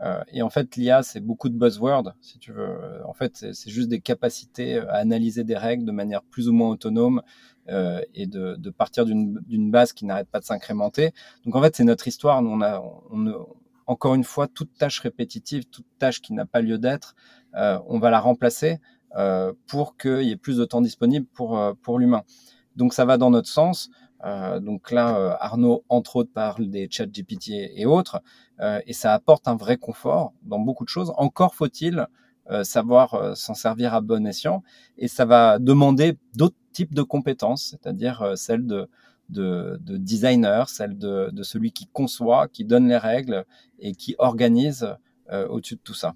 [0.00, 2.78] euh, et en fait, l'IA, c'est beaucoup de buzzwords, si tu veux.
[3.04, 6.70] En fait, c'est juste des capacités à analyser des règles de manière plus ou moins
[6.70, 7.22] autonome
[7.68, 11.12] euh, et de, de partir d'une base qui n'arrête pas de s'incrémenter.
[11.44, 12.42] Donc, en fait, c'est notre histoire.
[12.42, 13.46] Nous, on a, on,
[13.86, 17.14] encore une fois, toute tâche répétitive, toute tâche qui n'a pas lieu d'être,
[17.54, 18.78] euh, on va la remplacer
[19.16, 22.22] euh, pour qu'il y ait plus de temps disponible pour, euh, pour l'humain.
[22.76, 23.90] Donc, ça va dans notre sens.
[24.24, 28.20] Euh, donc là, euh, Arnaud, entre autres, parle des chats GPT et, autres,
[28.60, 31.12] euh, et ça apporte un vrai confort dans beaucoup de choses.
[31.16, 32.06] Encore faut-il
[32.50, 34.62] euh, savoir s'en servir à bon escient,
[34.96, 38.88] et ça va demander d'autres types de compétences, c'est-à-dire celles de,
[39.30, 43.44] de, de, designer, celle de, celui qui conçoit, qui donne les règles
[43.80, 44.86] et qui organise
[45.50, 46.14] au-dessus de tout ça.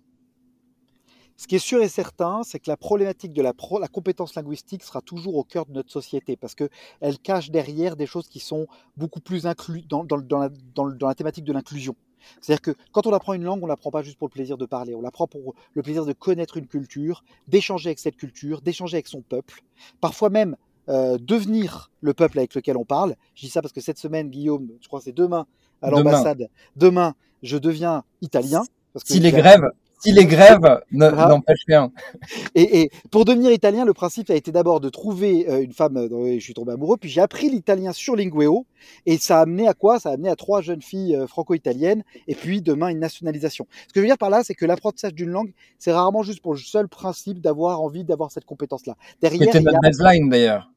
[1.36, 3.52] Ce qui est sûr et certain, c'est que la problématique de la,
[3.90, 8.28] compétence linguistique sera toujours au cœur de notre société parce qu'elle cache derrière des choses
[8.28, 11.96] qui sont beaucoup plus inclus dans, dans, dans, la, dans la thématique de l'inclusion.
[12.40, 14.66] C'est-à-dire que quand on apprend une langue, on l'apprend pas juste pour le plaisir de
[14.66, 18.96] parler, on l'apprend pour le plaisir de connaître une culture, d'échanger avec cette culture, d'échanger
[18.96, 19.62] avec son peuple,
[20.00, 20.56] parfois même
[20.88, 23.14] euh, devenir le peuple avec lequel on parle.
[23.34, 25.46] Je dis ça parce que cette semaine, Guillaume, je crois que c'est demain
[25.80, 26.90] à l'ambassade, demain.
[27.02, 27.14] demain.
[27.42, 28.62] je deviens italien.
[29.04, 29.70] si les grèves
[30.02, 31.92] si les grèves n'empêchent rien.
[32.54, 36.08] Et, et, pour devenir italien, le principe a été d'abord de trouver euh, une femme
[36.08, 38.66] dont je suis tombé amoureux, puis j'ai appris l'italien sur Lingueo,
[39.06, 39.98] et ça a amené à quoi?
[39.98, 43.66] Ça a amené à trois jeunes filles euh, franco-italiennes, et puis demain une nationalisation.
[43.88, 46.40] Ce que je veux dire par là, c'est que l'apprentissage d'une langue, c'est rarement juste
[46.42, 48.96] pour le seul principe d'avoir envie d'avoir cette compétence-là.
[49.20, 49.80] Derrière, c'était notre a...
[49.80, 50.70] baseline d'ailleurs.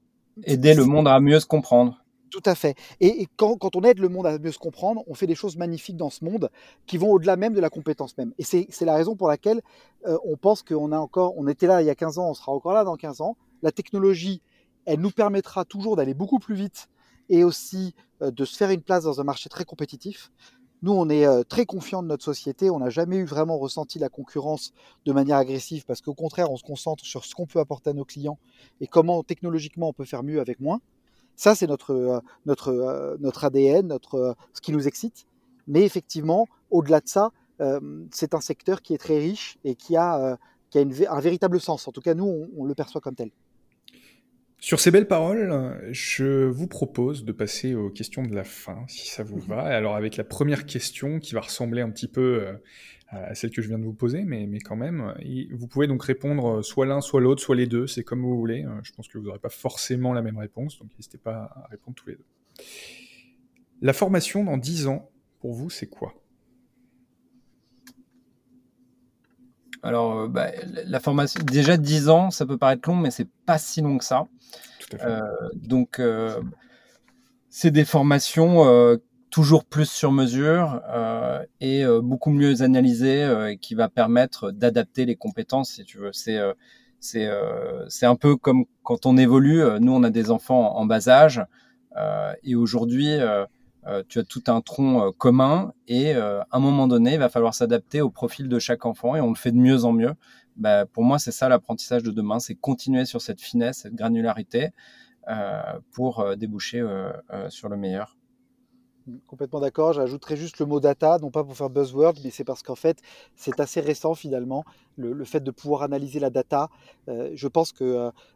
[0.43, 2.04] Aider le monde à mieux se comprendre.
[2.35, 2.75] Tout à fait.
[2.99, 5.95] Et, quand, on aide le monde à mieux se comprendre, on fait des choses magnifiques
[5.95, 6.49] dans ce monde
[6.85, 8.33] qui vont au-delà même de la compétence même.
[8.37, 9.61] Et c'est la raison pour laquelle
[10.05, 12.33] euh, on pense qu'on a encore, on était là il y a 15 ans, on
[12.33, 13.37] sera encore là dans 15 ans.
[13.61, 14.41] La technologie,
[14.83, 16.89] elle nous permettra toujours d'aller beaucoup plus vite
[17.29, 20.29] et aussi euh, de se faire une place dans un marché très compétitif.
[20.81, 22.69] Nous, on est euh, très confiants de notre société.
[22.69, 24.73] On n'a jamais eu vraiment ressenti la concurrence
[25.05, 27.93] de manière agressive parce qu'au contraire, on se concentre sur ce qu'on peut apporter à
[27.93, 28.39] nos clients
[28.81, 30.81] et comment technologiquement on peut faire mieux avec moins.
[31.35, 35.25] Ça, c'est notre, euh, notre, euh, notre ADN, notre, euh, ce qui nous excite.
[35.67, 37.31] Mais effectivement, au-delà de ça,
[38.11, 40.37] c'est un secteur qui est très riche et qui a,
[40.69, 41.87] qui a une, un véritable sens.
[41.87, 43.31] En tout cas, nous, on, on, le perçoit comme tel.
[44.59, 49.07] Sur ces belles paroles, je vous propose de passer aux questions de la fin, si
[49.07, 49.61] ça vous va.
[49.61, 52.45] Alors avec la première question qui va ressembler un petit peu
[53.07, 55.13] à celle que je viens de vous poser, mais, mais quand même,
[55.51, 58.65] vous pouvez donc répondre soit l'un, soit l'autre, soit les deux, c'est comme vous voulez.
[58.83, 61.95] Je pense que vous n'aurez pas forcément la même réponse, donc n'hésitez pas à répondre
[61.95, 62.25] tous les deux.
[63.81, 66.13] La formation dans 10 ans, pour vous, c'est quoi?
[69.85, 73.81] Alors, bah, la formation, déjà 10 ans, ça peut paraître long, mais c'est pas si
[73.81, 74.27] long que ça.
[75.03, 75.21] Euh,
[75.53, 76.41] donc, euh,
[77.49, 78.97] c'est des formations euh,
[79.35, 85.03] toujours plus sur mesure euh, et euh, beaucoup mieux analysé euh, qui va permettre d'adapter
[85.05, 86.13] les compétences si tu veux.
[86.13, 86.53] C'est euh,
[87.01, 89.61] c'est euh, c'est un peu comme quand on évolue.
[89.81, 91.43] Nous, on a des enfants en bas âge
[92.43, 93.17] et aujourd'hui,
[94.07, 97.99] tu as tout un tronc commun et à un moment donné, il va falloir s'adapter
[97.99, 100.13] au profil de chaque enfant et on le fait de mieux en mieux.
[100.55, 104.69] Bah, pour moi, c'est ça l'apprentissage de demain, c'est continuer sur cette finesse, cette granularité
[105.91, 106.85] pour déboucher
[107.49, 108.14] sur le meilleur.
[109.27, 109.93] Complètement d'accord.
[109.93, 112.97] J'ajouterais juste le mot data, non pas pour faire buzzword, mais c'est parce qu'en fait,
[113.35, 114.65] c'est assez récent finalement,
[114.97, 116.69] le, fait de pouvoir analyser la data.
[117.07, 117.83] Euh, je pense que,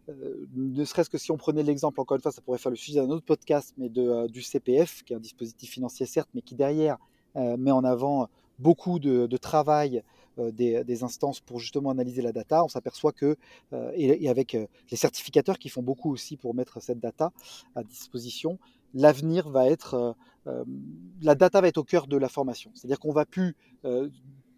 [0.07, 2.75] euh, ne serait-ce que si on prenait l'exemple, encore une fois, ça pourrait faire le
[2.75, 6.29] sujet d'un autre podcast, mais de, euh, du CPF, qui est un dispositif financier certes,
[6.35, 6.97] mais qui derrière
[7.35, 10.03] euh, met en avant beaucoup de travail
[10.51, 13.37] des, instances pour justement analyser la data, on s'aperçoit que,
[13.93, 17.31] et, et, avec les certificateurs qui font beaucoup aussi pour mettre cette data
[17.75, 18.59] à disposition,
[18.93, 20.15] l'avenir va être,
[21.21, 22.71] la data va être au cœur de la formation.
[22.73, 23.55] C'est-à-dire qu'on va plus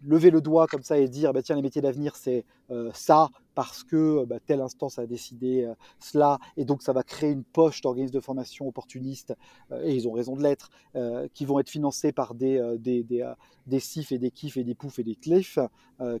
[0.02, 2.44] lever le doigt comme ça et dire bah, tiens les métiers d'avenir c'est
[2.92, 7.30] ça parce que bah, telle instance a décidé euh, cela, et donc ça va créer
[7.30, 9.34] une poche d'organismes de formation opportunistes,
[9.70, 13.02] euh, et ils ont raison de l'être, euh, qui vont être financés par des, des,
[13.02, 13.30] des,
[13.66, 15.58] des CIF et des KIF et des POUF et des CLIF,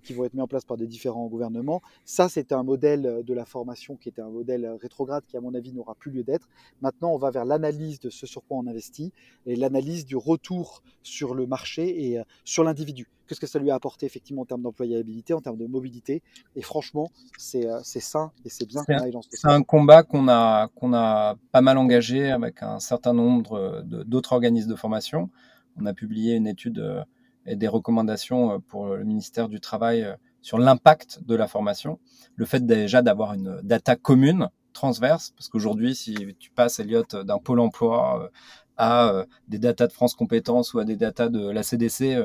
[0.04, 1.82] qui vont être mis en place par des différents gouvernements.
[2.04, 5.54] Ça, c'était un modèle de la formation qui était un modèle rétrograde qui, à mon
[5.54, 6.48] avis, n'aura plus lieu d'être.
[6.82, 9.12] Maintenant, on va vers l'analyse de ce sur quoi on investit
[9.44, 13.08] et l'analyse du retour sur le marché et sur l'individu.
[13.26, 16.22] Qu'est-ce que ça lui a apporté effectivement en termes d'employabilité, en termes de mobilité?
[16.54, 18.82] Et franchement, euh, c'est sain et c'est bien
[19.30, 24.32] C'est un combat qu'on a, qu'on a pas mal engagé avec un certain nombre d'autres
[24.32, 25.30] organismes de formation.
[25.76, 27.02] On a publié une étude euh,
[27.46, 30.06] et des recommandations euh, pour le ministère du Travail
[30.40, 31.98] sur l'impact de la formation.
[32.36, 37.38] Le fait déjà d'avoir une data commune, transverse, parce qu'aujourd'hui, si tu passes, Elliot, d'un
[37.38, 38.30] pôle emploi
[38.78, 42.16] à des datas de France Compétences ou à des datas de la CDC,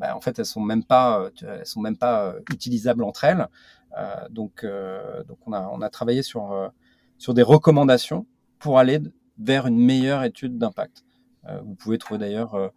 [0.00, 3.48] bah, en fait, elles sont même pas, elles sont même pas utilisables entre elles.
[3.98, 6.68] Euh, donc, euh, donc on a, on a travaillé sur, euh,
[7.18, 8.26] sur des recommandations
[8.58, 9.00] pour aller
[9.38, 11.04] vers une meilleure étude d'impact.
[11.64, 12.72] vous pouvez trouver d'ailleurs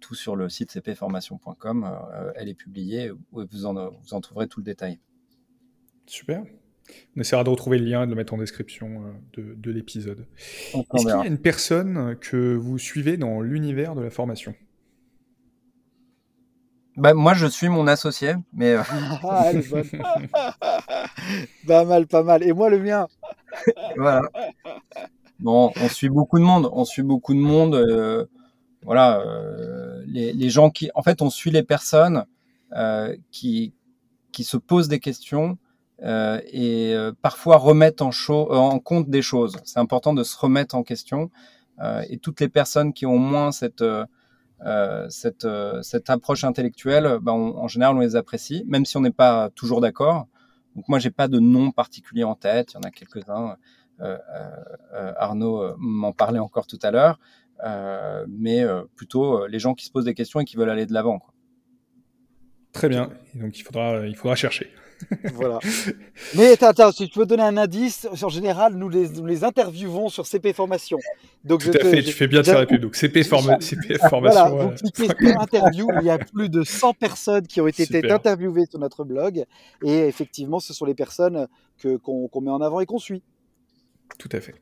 [0.00, 1.90] tout sur le site cpformation.com.
[2.36, 4.98] elle est publiée, vous en, vous en trouverez tout le détail.
[6.06, 6.42] Super.
[7.16, 10.26] On essaiera de retrouver le lien et de le mettre en description de, de l'épisode.
[10.72, 14.54] Est-ce qu'il y a une personne que vous suivez dans l'univers de la formation?
[16.96, 18.72] Bah, moi, je suis mon associé, mais.
[18.72, 18.82] Euh,
[19.22, 19.84] ah, elle est bonne.
[21.66, 22.42] pas mal, pas mal.
[22.42, 23.06] Et moi, le mien.
[23.96, 24.22] voilà.
[25.38, 26.70] Bon, on suit beaucoup de monde.
[26.72, 27.74] On suit beaucoup de monde.
[27.74, 28.24] Euh,
[28.82, 29.20] voilà.
[29.20, 30.90] Euh, les, les, gens qui.
[30.94, 32.24] En fait, on suit les personnes
[33.30, 33.74] qui,
[34.32, 35.56] qui se posent des questions
[36.02, 39.56] et parfois remettent en, en compte des choses.
[39.64, 41.30] C'est important de se remettre en question.
[42.08, 43.84] et toutes les personnes qui ont au moins cette
[44.64, 49.00] euh, cette, euh, cette approche intellectuelle, ben, en général, on les apprécie, même si on
[49.00, 50.26] n'est pas toujours d'accord.
[50.74, 52.72] Donc moi, j'ai pas de nom particulier en tête.
[52.72, 53.56] Il y en a quelques-uns.
[54.00, 54.18] Euh,
[54.94, 57.18] euh Arnaud m'en parlait encore tout à l'heure,
[58.28, 61.20] mais plutôt les gens qui se posent des questions et qui veulent aller de l'avant.
[62.72, 63.08] Très bien.
[63.34, 64.70] donc il faudra, il faudra chercher
[65.34, 65.58] voilà.
[66.36, 70.08] Mais attends, si tu veux donner un indice, en général, nous les, nous les interviewons
[70.08, 70.98] sur CP Formation.
[71.44, 72.80] Donc Tout à fait, tu fais bien de faire la pub.
[72.80, 73.58] Donc CP, forma...
[73.60, 74.48] CP Formation.
[74.48, 77.86] Voilà, vous cliquez sur interview, il y a plus de 100 personnes qui ont été
[78.10, 79.44] interviewées sur notre blog.
[79.84, 81.46] Et effectivement, ce sont les personnes
[82.02, 83.22] qu'on met en avant et qu'on suit.
[84.18, 84.54] Tout à fait.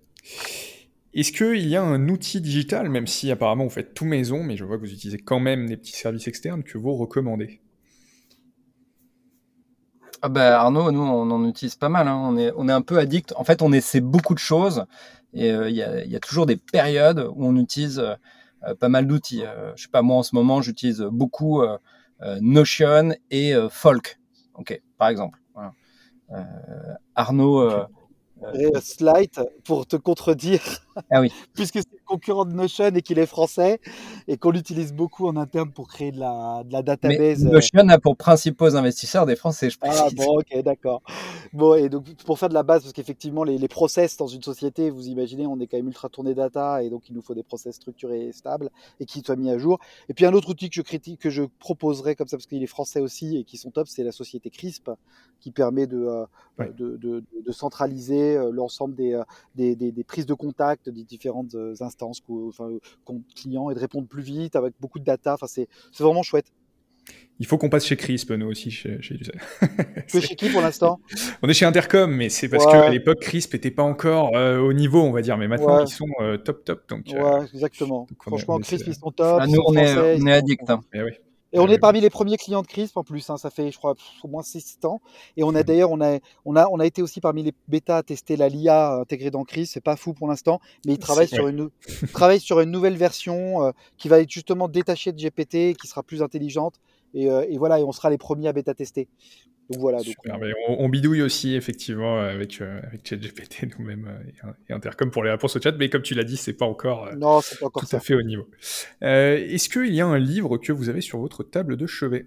[1.14, 4.56] Est-ce qu'il y a un outil digital, même si apparemment vous faites tout maison, mais
[4.56, 7.60] je vois que vous utilisez quand même des petits services externes, que vous recommandez?
[10.26, 12.08] Ah bah, Arnaud, nous, on en utilise pas mal.
[12.08, 12.16] Hein.
[12.16, 13.34] On, est, on est un peu addict.
[13.36, 14.86] En fait, on essaie beaucoup de choses.
[15.34, 18.88] Et euh, il y, a, y, a, toujours des périodes où on utilise euh, pas
[18.88, 19.44] mal d'outils.
[19.44, 21.62] Euh, je sais pas, moi, en ce moment, j'utilise beaucoup
[22.40, 24.18] Notion et Folk.
[24.54, 25.38] OK, par exemple.
[27.14, 27.86] Arnaud
[28.80, 30.62] Slide pour te contredire.
[31.10, 31.32] Ah oui.
[31.54, 33.80] Puisque c'est le concurrent de Notion et qu'il est français
[34.28, 37.42] et qu'on l'utilise beaucoup en interne pour créer de la, de la database.
[37.44, 39.96] Mais Notion a pour principaux investisseurs des Français, je pense.
[39.96, 41.02] Ah bon, ok, d'accord.
[41.52, 44.42] Bon, et donc pour faire de la base, parce qu'effectivement, les, les, process dans une
[44.42, 47.34] société, vous imaginez, on est quand même ultra tourné data et donc il nous faut
[47.34, 48.70] des process structurés et stables
[49.00, 49.78] et qui soient mis à jour.
[50.08, 52.62] Et puis un autre outil que je critique, que je proposerais comme ça, parce qu'il
[52.62, 54.90] est français aussi et qui sont top, c'est la société CRISP
[55.40, 56.26] qui permet de, euh,
[56.58, 59.22] de, de, de centraliser euh, l'ensemble euh,
[59.54, 62.70] des, des, prises de contact des différentes euh, instances, enfin,
[63.34, 65.34] clients, et de répondre plus vite avec beaucoup de data.
[65.34, 65.68] Enfin, c'est
[65.98, 66.46] vraiment chouette.
[67.38, 69.18] Il faut qu'on passe chez CRISP, nous aussi, chez, chez
[70.08, 71.00] Tu es chez qui pour l'instant?
[71.42, 75.02] On est chez Intercom, mais c'est parce qu'à l'époque, CRISP n'était pas encore au niveau,
[75.02, 75.36] on va dire.
[75.36, 76.06] Mais maintenant, ils sont
[76.44, 76.88] top, top.
[76.88, 78.06] Donc, ouais, exactement.
[78.20, 79.38] Franchement, CRISP, ils sont top.
[79.40, 80.70] Ah, nous, on, est, on est addict.
[80.70, 80.80] Hein.
[80.94, 81.10] Eh oui.
[81.54, 83.78] Et on est parmi les premiers clients de CRISP en plus, hein, ça fait je
[83.78, 83.94] crois
[84.24, 85.00] au moins 6 ans.
[85.36, 87.98] Et on a d'ailleurs on a, on, a, on a été aussi parmi les bêtas
[87.98, 91.28] à tester la LIA intégrée dans CRISP, c'est pas fou pour l'instant, mais ils travaillent
[91.28, 91.70] sur, une,
[92.12, 96.02] travaillent sur une nouvelle version euh, qui va être justement détachée de GPT, qui sera
[96.02, 96.74] plus intelligente.
[97.14, 99.06] Et, euh, et, voilà, et on sera les premiers à bêta tester.
[99.70, 99.98] Donc voilà.
[100.68, 100.88] on...
[100.88, 105.60] bidouille aussi effectivement avec, euh, avec ChatGPT nous-mêmes euh, et, Intercom pour les réponses au
[105.60, 108.00] chat, mais comme tu l'as dit, c'est pas encore, euh, non, pas encore tout à
[108.00, 108.48] fait au niveau.
[109.00, 112.26] Est-ce qu'il y a un livre que vous avez sur votre table de chevet?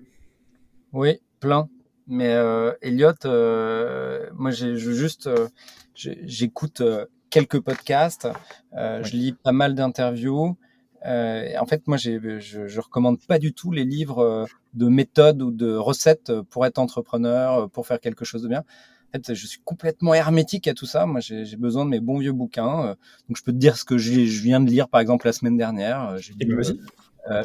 [0.93, 1.69] Oui, plein.
[2.07, 2.35] Mais
[2.81, 3.13] Elliot,
[4.33, 5.29] moi j'ai juste,
[5.93, 6.81] j'écoute
[7.29, 8.27] quelques podcasts,
[8.73, 10.57] je lis pas mal d'interviews.
[11.05, 15.75] En fait, moi, je, je recommande pas du tout les livres de méthodes ou de
[15.75, 18.59] recettes pour être entrepreneur, pour faire quelque chose de bien.
[18.59, 21.05] En fait, je suis complètement hermétique à tout ça.
[21.05, 22.95] Moi, j'ai besoin de mes bons vieux bouquins.
[23.27, 25.57] donc, je peux te dire ce que je viens de lire, par exemple, la semaine
[25.57, 26.17] dernière.
[26.17, 26.61] J'ai lu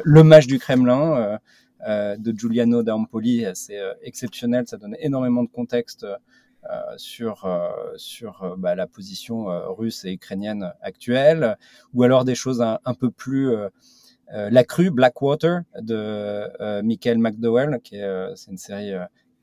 [0.03, 1.39] Le Mage du Kremlin
[1.87, 3.45] de Giuliano d'Ampoli.
[3.53, 4.65] C'est exceptionnel.
[4.67, 6.15] Ça donne énormément de contexte euh,
[6.97, 11.57] sur, euh, sur euh, bah, la position russe et ukrainienne actuelle,
[11.93, 13.51] ou alors des choses un, peu plus
[14.29, 18.93] La crue, Blackwater, de Michael McDowell, qui est, c'est une série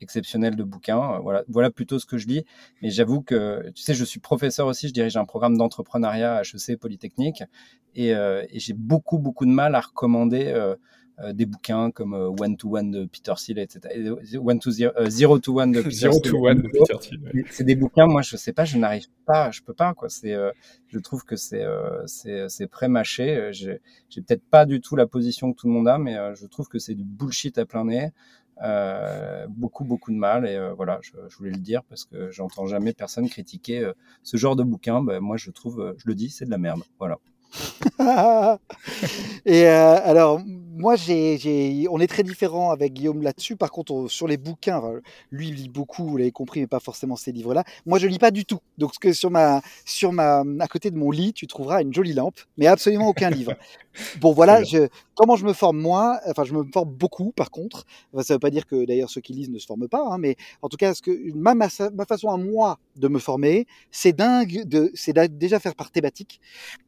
[0.01, 1.19] exceptionnelle de bouquins.
[1.19, 2.45] Voilà, voilà plutôt ce que je lis.
[2.81, 6.41] Mais j'avoue que, tu sais, je suis professeur aussi, je dirige un programme d'entrepreneuriat à
[6.41, 7.43] HEC Polytechnique,
[7.95, 10.75] et, et j'ai beaucoup, beaucoup de mal à recommander euh,
[11.33, 13.89] des bouquins comme euh, One to One de Peter Thiel, etc.
[14.37, 17.19] One to Zero, euh, zero to One de Peter Zero to One de Peter Thiel.
[17.49, 20.09] C'est des bouquins, moi, je sais pas, je n'arrive pas, je peux pas, quoi.
[20.09, 20.35] C'est,
[20.87, 21.65] je trouve que c'est,
[22.05, 23.49] c'est, c'est pré-mâché.
[23.51, 23.79] J'ai,
[24.15, 26.79] peut-être pas du tout la position que tout le monde a, mais je trouve que
[26.79, 28.09] c'est du bullshit à plein nez.
[28.63, 32.67] Euh, beaucoup beaucoup de mal et voilà je, je, voulais le dire parce que j'entends
[32.67, 33.89] jamais personne critiquer
[34.21, 36.83] ce genre de bouquin ben, moi je trouve je le dis c'est de la merde
[36.99, 37.17] voilà
[39.45, 40.41] et euh, alors,
[40.81, 43.55] moi, j'ai, on est très différent avec Guillaume là-dessus.
[43.55, 44.81] Par contre, sur les bouquins,
[45.29, 47.63] lui, il lit beaucoup, vous l'avez compris, mais pas forcément ces livres-là.
[47.85, 48.59] Moi, je lis pas du tout.
[48.77, 52.13] Donc, que sur ma, sur ma, à côté de mon lit, tu trouveras une jolie
[52.13, 53.53] lampe, mais absolument aucun livre.
[54.19, 57.85] Bon, voilà, je, comment je me forme moi Enfin, je me forme beaucoup, par contre.
[58.13, 60.17] ça ne veut pas dire que d'ailleurs ceux qui lisent ne se forment pas, hein,
[60.17, 64.13] mais en tout cas, ce que ma, ma, façon à moi de me former, c'est
[64.13, 66.39] dingue, de, c'est déjà faire par thématique,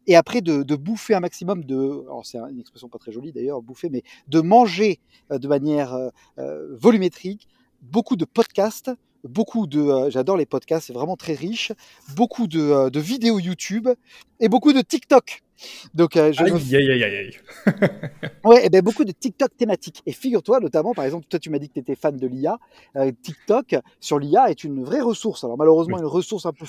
[0.07, 3.31] et après de, de bouffer un maximum de, alors c'est une expression pas très jolie
[3.31, 4.99] d'ailleurs, bouffer, mais de manger
[5.31, 7.47] euh, de manière euh, euh, volumétrique,
[7.81, 8.91] beaucoup de podcasts
[9.23, 11.71] beaucoup de, euh, j'adore les podcasts, c'est vraiment très riche,
[12.15, 13.89] beaucoup de, euh, de, vidéos YouTube
[14.39, 15.43] et beaucoup de TikTok.
[15.93, 17.37] Donc, euh, je aïe, aïe, aïe, aïe.
[18.43, 20.01] ouais, et eh ben beaucoup de TikTok thématiques.
[20.05, 22.59] Et figure-toi, notamment, par exemple, toi, tu m'as dit que tu étais fan de l'IA.
[23.21, 25.43] TikTok sur l'IA est une vraie ressource.
[25.45, 26.65] Alors, malheureusement, une ressource un peu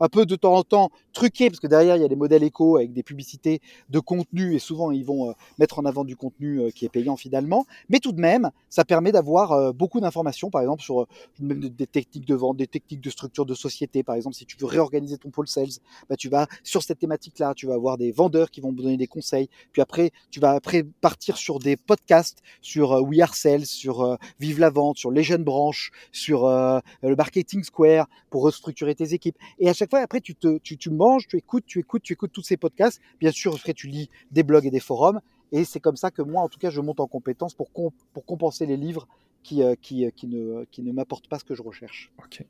[0.00, 2.42] un peu de temps en temps truqué, parce que derrière, il y a des modèles
[2.42, 6.16] éco avec des publicités de contenu, et souvent, ils vont euh, mettre en avant du
[6.16, 7.64] contenu euh, qui est payant finalement.
[7.88, 11.06] Mais tout de même, ça permet d'avoir euh, beaucoup d'informations, par exemple, sur
[11.38, 14.02] des techniques de vente, des techniques de structure de société.
[14.02, 15.68] Par exemple, si tu veux réorganiser ton pôle sales,
[16.08, 18.96] bah, tu vas sur cette thématique-là, tu vas avoir des vendeurs qui vont vous donner
[18.96, 19.48] des conseils.
[19.72, 24.58] Puis après, tu vas après partir sur des podcasts, sur We Are Sales, sur Vive
[24.58, 29.36] la Vente, sur les jeunes branches, sur le Marketing Square pour restructurer tes équipes.
[29.58, 32.12] Et à chaque fois, après, tu, te, tu, tu manges, tu écoutes, tu écoutes, tu
[32.12, 33.00] écoutes tous ces podcasts.
[33.20, 35.20] Bien sûr, après, tu lis des blogs et des forums.
[35.52, 38.24] Et c'est comme ça que moi, en tout cas, je monte en compétence pour, pour
[38.24, 39.06] compenser les livres
[39.42, 42.10] qui, euh, qui, euh, qui ne, qui ne m'apportent pas ce que je recherche.
[42.18, 42.42] Ok.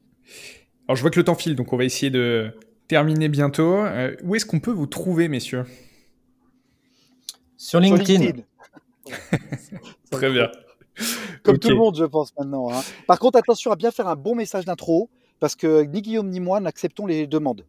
[0.89, 2.53] Alors, je vois que le temps file, donc on va essayer de
[2.89, 3.77] terminer bientôt.
[3.77, 5.65] Euh, où est-ce qu'on peut vous trouver, messieurs?
[7.57, 8.43] Sur LinkedIn.
[10.11, 10.51] Très bien.
[11.43, 12.71] Comme tout le monde, je pense, maintenant.
[12.73, 12.81] Hein.
[13.07, 15.11] Par contre, attention à bien faire un bon message d'intro
[15.41, 17.65] parce que ni Guillaume ni moi n'acceptons les demandes.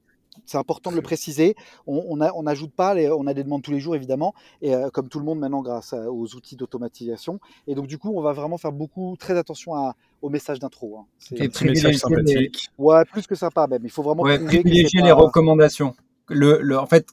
[0.45, 1.55] C'est important de le préciser.
[1.87, 5.07] On n'ajoute on pas, on a des demandes tous les jours évidemment, et euh, comme
[5.07, 7.39] tout le monde maintenant grâce aux outils d'automatisation.
[7.67, 10.97] Et donc du coup, on va vraiment faire beaucoup, très attention à, au message d'intro.
[10.99, 11.05] Hein.
[11.19, 12.69] C'est un petit message sympathique.
[12.77, 13.81] Ouais, plus que sympa même.
[13.83, 15.95] Il faut vraiment privilégier les recommandations.
[16.27, 17.07] Le, le, en fait,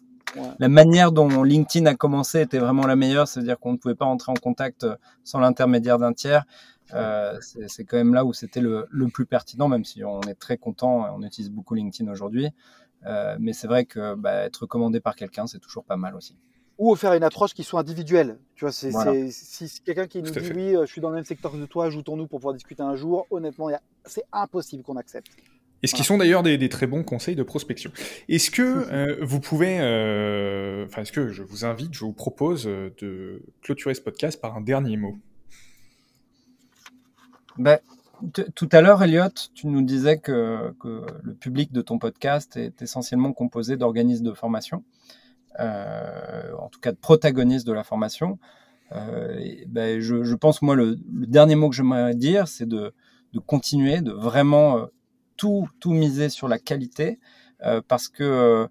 [0.58, 4.06] la manière dont LinkedIn a commencé était vraiment la meilleure, c'est-à-dire qu'on ne pouvait pas
[4.06, 4.86] entrer en contact
[5.24, 6.44] sans l'intermédiaire d'un tiers.
[6.94, 10.56] Euh, c'est quand même là où c'était le, plus pertinent, même si on est très
[10.56, 12.48] content, on utilise beaucoup LinkedIn aujourd'hui.
[13.06, 16.36] Euh, mais c'est vrai que bah, être recommandé par quelqu'un, c'est toujours pas mal aussi.
[16.78, 18.38] Ou faire une approche qui soit individuelle.
[18.54, 18.90] Tu vois, c'est
[19.30, 21.86] si quelqu'un qui nous dit oui, euh, je suis dans le même secteur que toi,
[21.86, 23.26] ajoutons-nous pour pouvoir discuter un jour.
[23.30, 23.70] Honnêtement,
[24.04, 25.30] c'est impossible qu'on accepte.
[25.82, 27.90] Et ce qui sont d'ailleurs des, très bons conseils de prospection.
[28.28, 29.76] Est-ce que vous pouvez,
[30.86, 34.60] enfin, est-ce que je vous invite, je vous propose de clôturer ce podcast par un
[34.60, 35.16] dernier mot?
[37.58, 37.78] Ben,
[38.54, 43.32] tout à l'heure, Elliot, tu nous disais que, le public de ton podcast est essentiellement
[43.32, 44.84] composé d'organismes de formation,
[45.60, 48.38] euh, en tout cas de protagonistes de la formation.
[48.92, 52.92] Euh, ben, je, pense, moi, le, dernier mot que j'aimerais dire, c'est de,
[53.46, 54.86] continuer, de vraiment euh,
[55.36, 57.18] tout, tout miser sur la qualité,
[57.88, 58.68] parce que,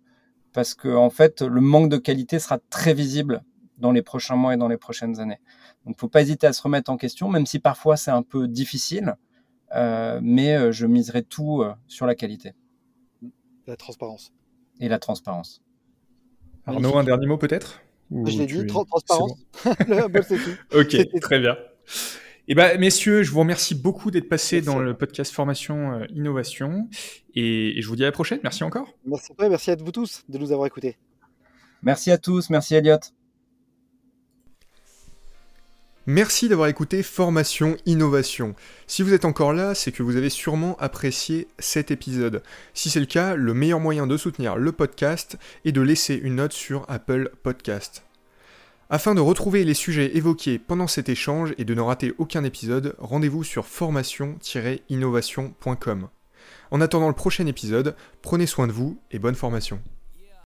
[0.54, 3.44] parce que, en fait, le manque de qualité sera très visible
[3.78, 5.40] dans les prochains mois et dans les prochaines années.
[5.86, 8.48] Donc, faut pas hésiter à se remettre en question, même si parfois c'est un peu
[8.48, 9.16] difficile.
[9.76, 12.54] Euh, mais euh, je miserai tout euh, sur la qualité.
[13.68, 14.34] La transparence.
[14.80, 15.62] Et la transparence.
[16.66, 17.82] Arnaud, un dernier mot peut-être?
[18.12, 19.34] Je l'ai dit, transparence.
[20.76, 21.56] ok, très bien.
[22.48, 26.90] Eh ben, messieurs, je vous remercie beaucoup d'être passés dans le podcast Formation Innovation
[27.36, 28.40] et, je vous dis à la prochaine.
[28.44, 28.94] Merci encore.
[29.06, 30.98] Merci, merci à vous tous de nous avoir écoutés.
[31.84, 32.50] Merci à tous.
[32.50, 32.98] Merci Elliot.
[36.08, 38.56] Merci d'avoir écouté Formation Innovation.
[38.88, 42.42] Si vous êtes encore là, c'est que vous avez sûrement apprécié cet épisode.
[42.74, 46.38] Si c'est le cas, le meilleur moyen de soutenir le podcast est de laisser une
[46.38, 48.04] note sur Apple Podcast.
[48.94, 52.94] Afin de retrouver les sujets évoqués pendant cet échange et de ne rater aucun épisode,
[53.00, 56.10] rendez-vous sur formation-innovation.com.
[56.72, 59.80] En attendant le prochain épisode, prenez soin de vous et bonne formation.